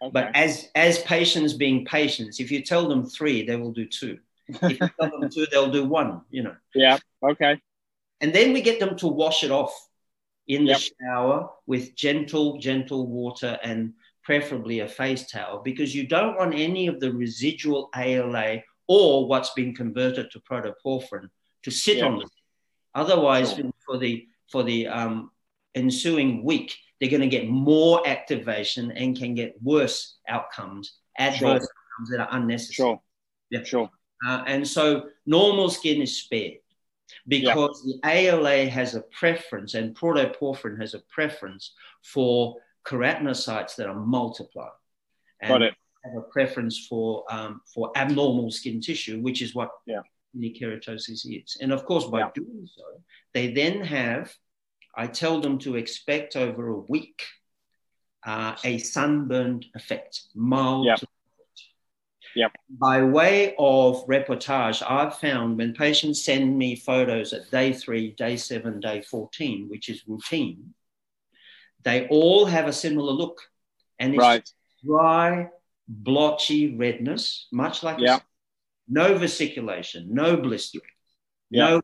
Okay. 0.01 0.11
But 0.11 0.35
as 0.35 0.69
as 0.75 0.99
patients 1.03 1.53
being 1.53 1.85
patients, 1.85 2.39
if 2.39 2.51
you 2.51 2.61
tell 2.61 2.87
them 2.87 3.05
three, 3.05 3.45
they 3.45 3.55
will 3.55 3.71
do 3.71 3.85
two. 3.85 4.19
If 4.61 4.79
you 4.79 4.89
tell 4.99 5.09
them 5.19 5.29
two, 5.29 5.45
they'll 5.51 5.71
do 5.71 5.85
one. 5.85 6.21
You 6.29 6.43
know. 6.43 6.55
yeah. 6.75 6.97
Okay. 7.23 7.59
And 8.21 8.33
then 8.33 8.53
we 8.53 8.61
get 8.61 8.79
them 8.79 8.95
to 8.97 9.07
wash 9.07 9.43
it 9.43 9.51
off 9.51 9.73
in 10.47 10.65
the 10.65 10.71
Yep. 10.71 10.81
shower 11.01 11.49
with 11.65 11.95
gentle, 11.95 12.59
gentle 12.59 13.07
water 13.07 13.57
and 13.63 13.93
preferably 14.23 14.79
a 14.81 14.87
face 14.87 15.27
towel 15.29 15.61
because 15.63 15.93
you 15.95 16.05
don't 16.07 16.37
want 16.37 16.53
any 16.53 16.87
of 16.87 16.99
the 16.99 17.11
residual 17.11 17.89
ALA 17.95 18.61
or 18.87 19.27
what's 19.27 19.51
been 19.53 19.73
converted 19.73 20.29
to 20.31 20.39
protoporphyrin 20.39 21.29
to 21.63 21.71
sit 21.71 21.97
Yeah. 21.97 22.05
on 22.05 22.19
the 22.19 22.27
Otherwise, 22.93 23.53
Sure. 23.55 23.71
for 23.85 23.97
the 23.97 24.27
for 24.51 24.63
the 24.63 24.87
um, 24.87 25.31
ensuing 25.75 26.43
week, 26.43 26.75
they're 26.99 27.09
going 27.09 27.21
to 27.21 27.27
get 27.27 27.49
more 27.49 28.07
activation 28.07 28.91
and 28.91 29.17
can 29.17 29.35
get 29.35 29.55
worse 29.61 30.17
outcomes, 30.27 30.93
adverse 31.17 31.39
Sure. 31.39 31.53
outcomes 31.53 32.09
that 32.11 32.19
are 32.21 32.29
unnecessary. 32.31 32.75
Sure. 32.87 33.01
Yeah. 33.49 33.63
Sure. 33.63 33.89
Uh, 34.25 34.43
and 34.47 34.67
so 34.67 35.09
normal 35.25 35.69
skin 35.69 36.01
is 36.01 36.17
spared 36.17 36.59
because 37.27 37.83
the 37.83 37.99
ALA 38.09 38.65
has 38.67 38.95
a 38.95 39.01
preference 39.01 39.73
and 39.73 39.95
protoporphyrin 39.95 40.79
has 40.79 40.93
a 40.93 40.99
preference 41.09 41.73
for 42.03 42.55
keratinocytes 42.85 43.75
that 43.75 43.87
are 43.87 43.99
multiplying. 43.99 44.69
And 45.41 45.49
Got 45.49 45.61
it. 45.63 45.73
Have 46.05 46.17
a 46.17 46.21
preference 46.21 46.85
for 46.87 47.23
um, 47.31 47.61
for 47.73 47.91
abnormal 47.95 48.51
skin 48.51 48.79
tissue, 48.79 49.19
which 49.21 49.41
is 49.41 49.55
what 49.55 49.69
Yeah. 49.85 50.01
keratosis 50.37 51.25
is. 51.25 51.57
And 51.61 51.71
of 51.73 51.83
course, 51.85 52.05
by 52.05 52.19
Yeah. 52.19 52.31
doing 52.33 52.67
so, 52.73 52.83
they 53.33 53.51
then 53.51 53.81
have. 53.81 54.33
I 54.95 55.07
tell 55.07 55.41
them 55.41 55.57
to 55.59 55.75
expect 55.75 56.35
over 56.35 56.67
a 56.69 56.77
week 56.79 57.23
uh, 58.25 58.55
a 58.63 58.77
sunburned 58.79 59.65
effect, 59.75 60.21
mild 60.33 60.87
to 60.97 61.07
Yep. 62.35 62.51
by 62.69 63.01
way 63.01 63.55
of 63.57 64.05
reportage, 64.07 64.83
I've 64.85 65.17
found 65.17 65.57
when 65.57 65.73
patients 65.73 66.25
send 66.25 66.57
me 66.57 66.75
photos 66.75 67.31
at 67.31 67.49
day 67.49 67.71
three, 67.71 68.11
day 68.11 68.35
seven, 68.35 68.81
day 68.81 69.01
14, 69.01 69.69
which 69.69 69.87
is 69.87 70.05
routine, 70.05 70.73
they 71.83 72.07
all 72.09 72.45
have 72.45 72.67
a 72.67 72.73
similar 72.73 73.13
look. 73.13 73.39
And 73.99 74.13
it's 74.13 74.21
Right. 74.21 74.53
dry, 74.83 75.49
blotchy 75.87 76.75
redness, 76.75 77.47
much 77.53 77.83
like 77.83 77.99
Yeah. 77.99 78.19
no 78.89 79.17
vesiculation, 79.17 80.07
no 80.09 80.35
blistering, 80.35 80.91
Yeah. 81.55 81.69
no 81.69 81.81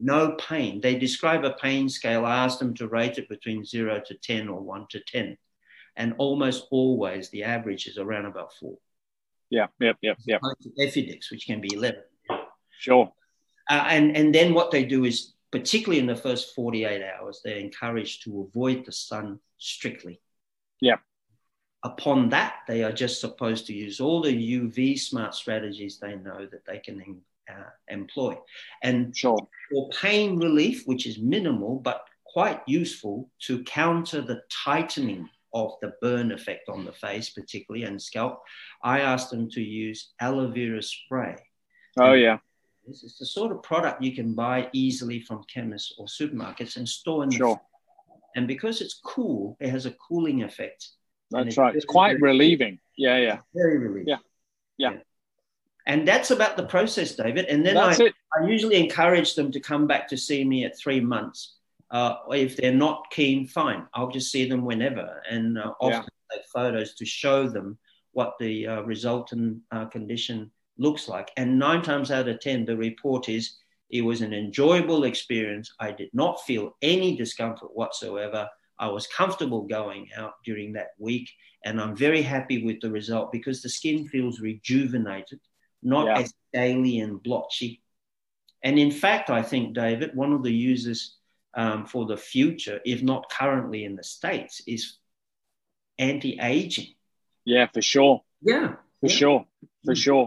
no 0.00 0.32
pain. 0.32 0.80
They 0.80 0.96
describe 0.96 1.44
a 1.44 1.52
pain 1.52 1.88
scale. 1.88 2.24
I 2.24 2.44
asked 2.44 2.58
them 2.58 2.74
to 2.74 2.88
rate 2.88 3.18
it 3.18 3.28
between 3.28 3.64
zero 3.64 4.00
to 4.06 4.14
10 4.14 4.48
or 4.48 4.60
one 4.60 4.86
to 4.90 5.00
10. 5.00 5.36
And 5.96 6.14
almost 6.18 6.66
always 6.70 7.28
the 7.28 7.44
average 7.44 7.86
is 7.86 7.98
around 7.98 8.26
about 8.26 8.54
four. 8.54 8.78
Yeah. 9.50 9.66
Yep. 9.80 9.98
Yep. 10.00 10.18
Yep. 10.26 10.40
Like 10.42 10.56
which 11.30 11.46
can 11.46 11.60
be 11.60 11.74
11. 11.74 12.00
Sure. 12.78 13.12
Uh, 13.68 13.84
and, 13.88 14.16
and 14.16 14.34
then 14.34 14.54
what 14.54 14.70
they 14.70 14.84
do 14.84 15.04
is, 15.04 15.34
particularly 15.52 16.00
in 16.00 16.06
the 16.06 16.16
first 16.16 16.54
48 16.54 17.02
hours, 17.02 17.40
they're 17.44 17.56
encouraged 17.56 18.24
to 18.24 18.48
avoid 18.48 18.86
the 18.86 18.92
sun 18.92 19.38
strictly. 19.58 20.20
Yeah. 20.80 20.96
Upon 21.82 22.30
that, 22.30 22.54
they 22.68 22.84
are 22.84 22.92
just 22.92 23.20
supposed 23.20 23.66
to 23.66 23.74
use 23.74 24.00
all 24.00 24.22
the 24.22 24.60
UV 24.60 24.98
smart 24.98 25.34
strategies 25.34 25.98
they 25.98 26.14
know 26.16 26.46
that 26.50 26.64
they 26.66 26.78
can 26.78 27.00
uh, 27.50 27.70
employ. 27.88 28.36
And 28.82 29.16
Sure. 29.16 29.38
for 29.70 29.88
pain 29.90 30.38
relief, 30.38 30.86
which 30.86 31.06
is 31.06 31.18
minimal 31.18 31.80
but 31.80 32.04
quite 32.24 32.60
useful 32.66 33.30
to 33.46 33.62
counter 33.64 34.20
the 34.20 34.40
tightening 34.64 35.28
of 35.52 35.72
the 35.82 35.92
burn 36.00 36.30
effect 36.30 36.68
on 36.68 36.84
the 36.84 36.92
face, 36.92 37.30
particularly 37.30 37.84
and 37.84 38.00
scalp, 38.00 38.40
I 38.84 39.00
asked 39.00 39.30
them 39.30 39.50
to 39.50 39.60
use 39.60 40.12
aloe 40.20 40.50
vera 40.50 40.82
spray. 40.82 41.34
Oh 41.98 42.12
yeah. 42.12 42.38
This 42.86 43.02
is 43.02 43.18
the 43.18 43.26
sort 43.26 43.50
of 43.52 43.62
product 43.62 44.02
you 44.02 44.14
can 44.14 44.34
buy 44.34 44.68
easily 44.72 45.20
from 45.20 45.42
chemists 45.52 45.94
or 45.98 46.06
supermarkets 46.06 46.76
and 46.76 46.88
store 46.88 47.24
in 47.24 47.30
the 47.30 47.36
Sure. 47.36 47.60
And 48.36 48.46
because 48.46 48.80
it's 48.80 49.00
cool, 49.04 49.56
it 49.60 49.70
has 49.70 49.86
a 49.86 49.90
cooling 50.08 50.44
effect. 50.44 50.88
That's 51.32 51.48
it's 51.48 51.58
right. 51.58 51.74
It's 51.74 51.84
quite 51.84 52.18
very- 52.20 52.32
relieving. 52.32 52.78
Yeah. 52.96 53.18
Yeah. 53.18 53.38
Very 53.54 53.78
relieving. 53.78 54.08
Yeah. 54.08 54.18
Yeah. 54.78 54.98
And 55.90 56.06
that's 56.06 56.30
about 56.30 56.56
the 56.56 56.66
process, 56.66 57.16
David. 57.16 57.46
And 57.46 57.66
then 57.66 57.76
I. 57.76 57.96
I 58.32 58.46
usually 58.46 58.76
encourage 58.76 59.34
them 59.34 59.50
to 59.50 59.58
come 59.58 59.88
back 59.88 60.06
to 60.08 60.16
see 60.16 60.44
me 60.44 60.64
at 60.64 60.78
three 60.78 61.00
months. 61.00 61.56
Uh, 61.90 62.14
if 62.30 62.56
they're 62.56 62.72
not 62.72 63.10
keen, 63.10 63.44
fine. 63.44 63.86
I'll 63.92 64.10
just 64.10 64.30
see 64.30 64.48
them 64.48 64.64
whenever. 64.64 65.20
And 65.28 65.58
uh, 65.58 65.72
often 65.80 66.04
Yeah. 66.30 66.36
take 66.36 66.46
photos 66.54 66.94
to 66.94 67.04
show 67.04 67.48
them 67.48 67.76
what 68.12 68.36
the 68.38 68.68
uh, 68.68 68.80
resultant 68.82 69.62
uh, 69.72 69.86
condition 69.86 70.52
looks 70.78 71.08
like. 71.08 71.32
And 71.36 71.58
nine 71.58 71.82
times 71.82 72.12
out 72.12 72.28
of 72.28 72.38
10, 72.38 72.66
the 72.66 72.76
report 72.76 73.28
is 73.28 73.56
it 73.90 74.02
was 74.02 74.20
an 74.20 74.32
enjoyable 74.32 75.02
experience. 75.04 75.74
I 75.80 75.90
did 75.90 76.10
not 76.12 76.40
feel 76.42 76.76
any 76.82 77.16
discomfort 77.16 77.74
whatsoever. 77.74 78.48
I 78.78 78.86
was 78.86 79.08
comfortable 79.08 79.62
going 79.62 80.08
out 80.16 80.34
during 80.44 80.72
that 80.74 80.90
week. 80.98 81.28
And 81.64 81.80
I'm 81.80 81.96
very 81.96 82.22
happy 82.22 82.64
with 82.64 82.80
the 82.80 82.90
result 82.90 83.32
because 83.32 83.60
the 83.60 83.68
skin 83.68 84.06
feels 84.06 84.40
rejuvenated, 84.40 85.40
not 85.82 86.06
Yeah. 86.06 86.18
as 86.20 86.34
scaly 86.48 87.00
and 87.00 87.22
blotchy. 87.22 87.82
And 88.62 88.78
in 88.78 88.90
fact, 88.90 89.30
I 89.30 89.42
think, 89.42 89.74
David, 89.74 90.14
one 90.14 90.32
of 90.32 90.42
the 90.42 90.52
uses 90.52 91.16
um, 91.54 91.86
for 91.86 92.04
the 92.06 92.16
future, 92.16 92.80
if 92.84 93.02
not 93.02 93.30
currently 93.30 93.84
in 93.84 93.96
the 93.96 94.04
States, 94.04 94.62
is 94.66 94.98
anti 95.98 96.38
aging. 96.40 96.94
Yeah. 97.44 97.66
For 97.72 97.82
sure. 97.82 98.22
Yeah. 98.42 98.76
For 99.00 99.08
Yeah. 99.08 99.14
sure. 99.14 99.46
For 99.84 99.94
Mm. 99.94 100.02
sure. 100.02 100.26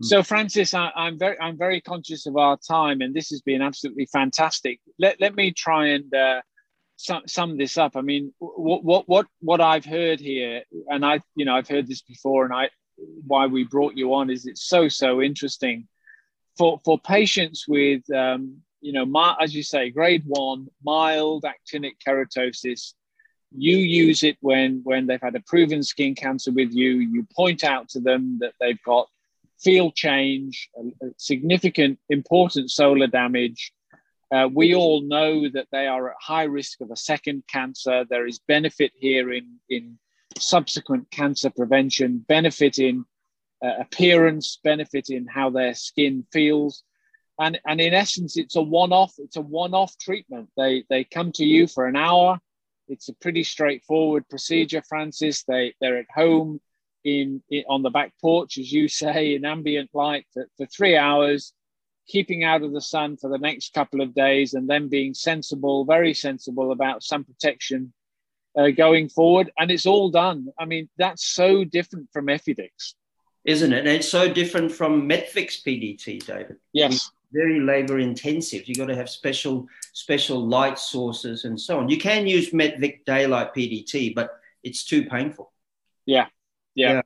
Mm. 0.00 0.04
So, 0.04 0.22
Francis, 0.22 0.72
I, 0.74 0.90
I'm 0.94 1.18
very, 1.18 1.38
I'm 1.40 1.58
very 1.58 1.80
conscious 1.80 2.26
of 2.26 2.36
our 2.36 2.56
time, 2.56 3.00
and 3.00 3.14
this 3.14 3.30
has 3.30 3.42
been 3.42 3.62
absolutely 3.62 4.06
fantastic. 4.06 4.80
Let, 4.98 5.20
let 5.20 5.34
me 5.34 5.52
try 5.52 5.88
and 5.88 6.12
uh, 6.14 6.40
sum, 6.96 7.22
sum 7.26 7.58
this 7.58 7.76
up. 7.76 7.96
I 7.96 8.00
mean, 8.00 8.32
what, 8.38 8.84
what, 8.84 9.08
what, 9.08 9.26
what 9.40 9.60
I've 9.60 9.84
heard 9.84 10.20
here, 10.20 10.62
and 10.88 11.04
I, 11.04 11.20
you 11.36 11.44
know, 11.44 11.54
I've 11.56 11.68
heard 11.68 11.86
this 11.86 12.02
before, 12.02 12.44
and 12.44 12.54
I, 12.54 12.70
why 13.26 13.46
we 13.46 13.64
brought 13.64 13.94
you 13.94 14.14
on 14.14 14.30
is 14.30 14.46
it's 14.46 14.64
so, 14.64 14.88
so 14.88 15.22
interesting. 15.22 15.88
For 16.56 16.80
for 16.84 16.98
patients 16.98 17.66
with, 17.66 18.08
um, 18.12 18.58
you 18.80 18.92
know, 18.92 19.04
my, 19.04 19.34
as 19.40 19.54
you 19.54 19.62
say, 19.62 19.90
grade 19.90 20.22
one 20.26 20.68
mild 20.84 21.44
actinic 21.44 21.94
keratosis 22.06 22.94
you 23.56 23.76
use 23.76 24.22
it 24.22 24.36
when 24.40 24.80
when 24.84 25.06
they've 25.06 25.20
had 25.20 25.36
a 25.36 25.42
proven 25.46 25.82
skin 25.82 26.14
cancer 26.14 26.50
with 26.50 26.72
you. 26.72 26.98
You 26.98 27.26
point 27.34 27.64
out 27.64 27.88
to 27.90 28.00
them 28.00 28.38
that 28.40 28.54
they've 28.60 28.82
got 28.84 29.08
field 29.60 29.94
change 29.94 30.68
a, 30.76 31.06
a 31.06 31.10
significant 31.16 31.98
important 32.08 32.70
solar 32.70 33.06
damage. 33.06 33.72
Uh, 34.34 34.48
we 34.52 34.74
all 34.74 35.02
know 35.02 35.48
that 35.48 35.68
they 35.70 35.86
are 35.86 36.10
at 36.10 36.16
high 36.20 36.44
risk 36.44 36.80
of 36.80 36.90
a 36.90 36.96
second 36.96 37.44
cancer. 37.46 38.04
There 38.08 38.26
is 38.26 38.40
benefit 38.40 38.92
here 38.96 39.32
in 39.32 39.60
in 39.68 39.98
subsequent 40.38 41.10
cancer 41.10 41.50
prevention 41.50 42.24
benefit 42.28 42.78
in 42.78 43.04
uh, 43.64 43.72
appearance 43.80 44.58
benefit 44.62 45.08
in 45.10 45.26
how 45.26 45.50
their 45.50 45.74
skin 45.74 46.26
feels. 46.32 46.82
And 47.38 47.58
and 47.66 47.80
in 47.80 47.94
essence 47.94 48.36
it's 48.36 48.56
a 48.56 48.62
one-off 48.62 49.14
it's 49.18 49.36
a 49.36 49.40
one-off 49.40 49.96
treatment. 49.98 50.50
They 50.56 50.84
they 50.88 51.04
come 51.04 51.32
to 51.32 51.44
you 51.44 51.66
for 51.66 51.86
an 51.86 51.96
hour. 51.96 52.38
It's 52.86 53.08
a 53.08 53.14
pretty 53.14 53.44
straightforward 53.44 54.28
procedure, 54.28 54.82
Francis. 54.88 55.44
They 55.44 55.74
they're 55.80 55.98
at 55.98 56.10
home 56.14 56.60
in, 57.04 57.42
in 57.50 57.64
on 57.68 57.82
the 57.82 57.90
back 57.90 58.12
porch, 58.20 58.58
as 58.58 58.72
you 58.72 58.88
say, 58.88 59.34
in 59.34 59.44
ambient 59.44 59.90
light 59.94 60.26
for, 60.32 60.46
for 60.56 60.66
three 60.66 60.96
hours, 60.96 61.52
keeping 62.06 62.44
out 62.44 62.62
of 62.62 62.72
the 62.72 62.80
sun 62.80 63.16
for 63.16 63.30
the 63.30 63.38
next 63.38 63.72
couple 63.72 64.00
of 64.00 64.14
days, 64.14 64.54
and 64.54 64.68
then 64.68 64.88
being 64.88 65.14
sensible, 65.14 65.84
very 65.84 66.14
sensible 66.14 66.72
about 66.72 67.02
sun 67.02 67.24
protection 67.24 67.92
uh, 68.56 68.70
going 68.70 69.08
forward. 69.08 69.50
And 69.58 69.70
it's 69.70 69.86
all 69.86 70.10
done. 70.10 70.48
I 70.58 70.64
mean, 70.64 70.88
that's 70.96 71.24
so 71.24 71.64
different 71.64 72.08
from 72.12 72.26
Efudix. 72.26 72.94
Isn't 73.44 73.72
it? 73.72 73.80
And 73.80 73.88
it's 73.88 74.08
so 74.08 74.32
different 74.32 74.72
from 74.72 75.08
Metvix 75.08 75.62
PDT, 75.62 76.24
David. 76.24 76.56
Yes. 76.72 77.10
Very 77.32 77.60
labor 77.60 77.98
intensive. 77.98 78.66
You've 78.66 78.78
got 78.78 78.86
to 78.86 78.96
have 78.96 79.10
special 79.10 79.66
special 79.92 80.46
light 80.46 80.78
sources 80.78 81.44
and 81.44 81.60
so 81.60 81.78
on. 81.78 81.88
You 81.88 81.98
can 81.98 82.26
use 82.26 82.50
Metvix 82.50 83.04
daylight 83.04 83.54
PDT, 83.54 84.14
but 84.14 84.30
it's 84.62 84.84
too 84.84 85.04
painful. 85.04 85.52
Yeah. 86.06 86.26
Yeah. 86.74 87.02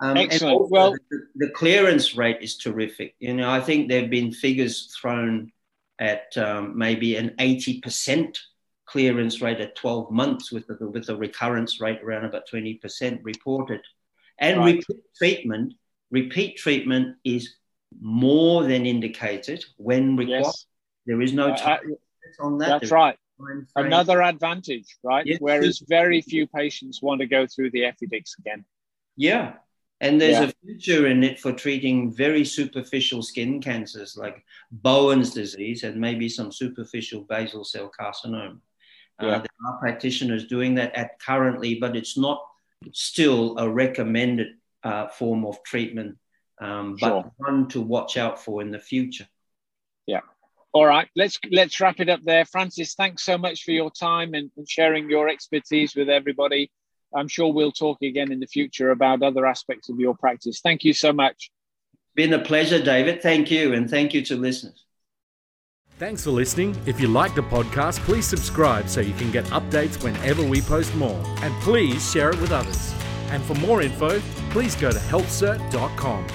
Um, 0.00 0.16
Excellent. 0.16 0.70
Well- 0.70 0.96
the, 1.10 1.26
the 1.36 1.50
clearance 1.50 2.16
rate 2.16 2.38
is 2.40 2.56
terrific. 2.56 3.14
You 3.18 3.34
know, 3.34 3.50
I 3.50 3.60
think 3.60 3.88
there 3.88 4.00
have 4.00 4.10
been 4.10 4.32
figures 4.32 4.94
thrown 4.98 5.52
at 5.98 6.36
um, 6.36 6.76
maybe 6.76 7.16
an 7.16 7.34
80% 7.38 8.36
clearance 8.92 9.40
rate 9.40 9.60
at 9.60 9.74
12 9.74 10.10
months 10.10 10.52
with 10.52 10.66
the, 10.66 10.76
with 10.86 11.06
the 11.06 11.16
recurrence 11.16 11.80
rate 11.80 12.00
around 12.02 12.26
about 12.26 12.46
20% 12.46 13.20
reported. 13.22 13.80
And 14.38 14.58
Right. 14.60 14.76
repeat 14.76 15.00
treatment, 15.16 15.74
repeat 16.10 16.58
treatment 16.58 17.16
is 17.24 17.54
more 18.00 18.64
than 18.64 18.84
indicated 18.84 19.64
when 19.78 20.16
required. 20.16 20.44
Yes. 20.44 20.66
There 21.06 21.22
is 21.22 21.32
no 21.32 21.52
Uh, 21.52 21.56
time 21.56 21.96
on 22.38 22.58
that. 22.58 22.68
That's 22.80 22.92
right. 22.92 23.16
another 23.76 24.22
advantage, 24.22 24.96
right? 25.02 25.26
Yes. 25.26 25.38
Whereas 25.40 25.82
very 25.88 26.20
few 26.20 26.46
patients 26.46 27.02
want 27.02 27.20
to 27.22 27.26
go 27.26 27.46
through 27.46 27.70
the 27.70 27.80
Efudix 27.80 28.38
again. 28.38 28.64
Yeah. 29.16 29.54
And 30.00 30.20
there's 30.20 30.38
yeah. 30.40 30.50
a 30.50 30.52
future 30.66 31.06
in 31.06 31.22
it 31.24 31.40
for 31.40 31.52
treating 31.52 32.12
very 32.12 32.44
superficial 32.44 33.22
skin 33.22 33.60
cancers 33.60 34.16
like 34.16 34.44
Bowen's 34.70 35.32
disease 35.32 35.82
and 35.82 35.96
maybe 35.96 36.28
some 36.28 36.52
superficial 36.52 37.22
basal 37.22 37.64
cell 37.64 37.90
carcinoma. 37.98 38.60
Yeah. 39.20 39.28
Uh, 39.28 39.38
there 39.38 39.68
are 39.68 39.78
practitioners 39.78 40.46
doing 40.46 40.74
that 40.76 40.94
at 40.94 41.18
currently, 41.20 41.76
but 41.76 41.96
it's 41.96 42.18
not 42.18 42.42
still 42.92 43.58
a 43.58 43.68
recommended 43.68 44.54
uh, 44.82 45.08
form 45.08 45.44
of 45.44 45.62
treatment, 45.62 46.16
um, 46.60 46.96
but 47.00 47.08
sure. 47.08 47.32
one 47.36 47.68
to 47.68 47.80
watch 47.80 48.16
out 48.16 48.42
for 48.42 48.62
in 48.62 48.70
the 48.70 48.78
future. 48.78 49.26
Yeah. 50.06 50.20
All 50.72 50.86
right, 50.86 51.08
let's 51.14 51.38
let's 51.50 51.78
wrap 51.80 52.00
it 52.00 52.08
up 52.08 52.20
there. 52.24 52.46
Francis, 52.46 52.94
thanks 52.94 53.22
so 53.24 53.36
much 53.36 53.62
for 53.62 53.72
your 53.72 53.90
time 53.90 54.32
and, 54.34 54.50
and 54.56 54.68
sharing 54.68 55.10
your 55.10 55.28
expertise 55.28 55.94
with 55.94 56.08
everybody. 56.08 56.70
I'm 57.14 57.28
sure 57.28 57.52
we'll 57.52 57.72
talk 57.72 57.98
again 58.02 58.32
in 58.32 58.40
the 58.40 58.46
future 58.46 58.90
about 58.90 59.22
other 59.22 59.46
aspects 59.46 59.90
of 59.90 60.00
your 60.00 60.16
practice. 60.16 60.60
Thank 60.60 60.82
you 60.82 60.94
so 60.94 61.12
much. 61.12 61.50
Been 62.14 62.32
a 62.32 62.38
pleasure, 62.38 62.82
David. 62.82 63.22
Thank 63.22 63.50
you, 63.50 63.74
and 63.74 63.88
thank 63.88 64.14
you 64.14 64.22
to 64.22 64.36
listeners. 64.36 64.84
Thanks 66.02 66.24
for 66.24 66.32
listening. 66.32 66.76
If 66.84 67.00
you 67.00 67.06
like 67.06 67.36
the 67.36 67.42
podcast, 67.42 68.00
please 68.00 68.26
subscribe 68.26 68.88
so 68.88 69.00
you 69.00 69.14
can 69.14 69.30
get 69.30 69.44
updates 69.58 70.02
whenever 70.02 70.42
we 70.44 70.60
post 70.60 70.92
more. 70.96 71.22
And 71.42 71.54
please 71.62 72.10
share 72.10 72.30
it 72.30 72.40
with 72.40 72.50
others. 72.50 72.92
And 73.30 73.40
for 73.44 73.54
more 73.54 73.82
info, 73.82 74.18
please 74.50 74.74
go 74.74 74.90
to 74.90 74.98
healthcert.com. 74.98 76.26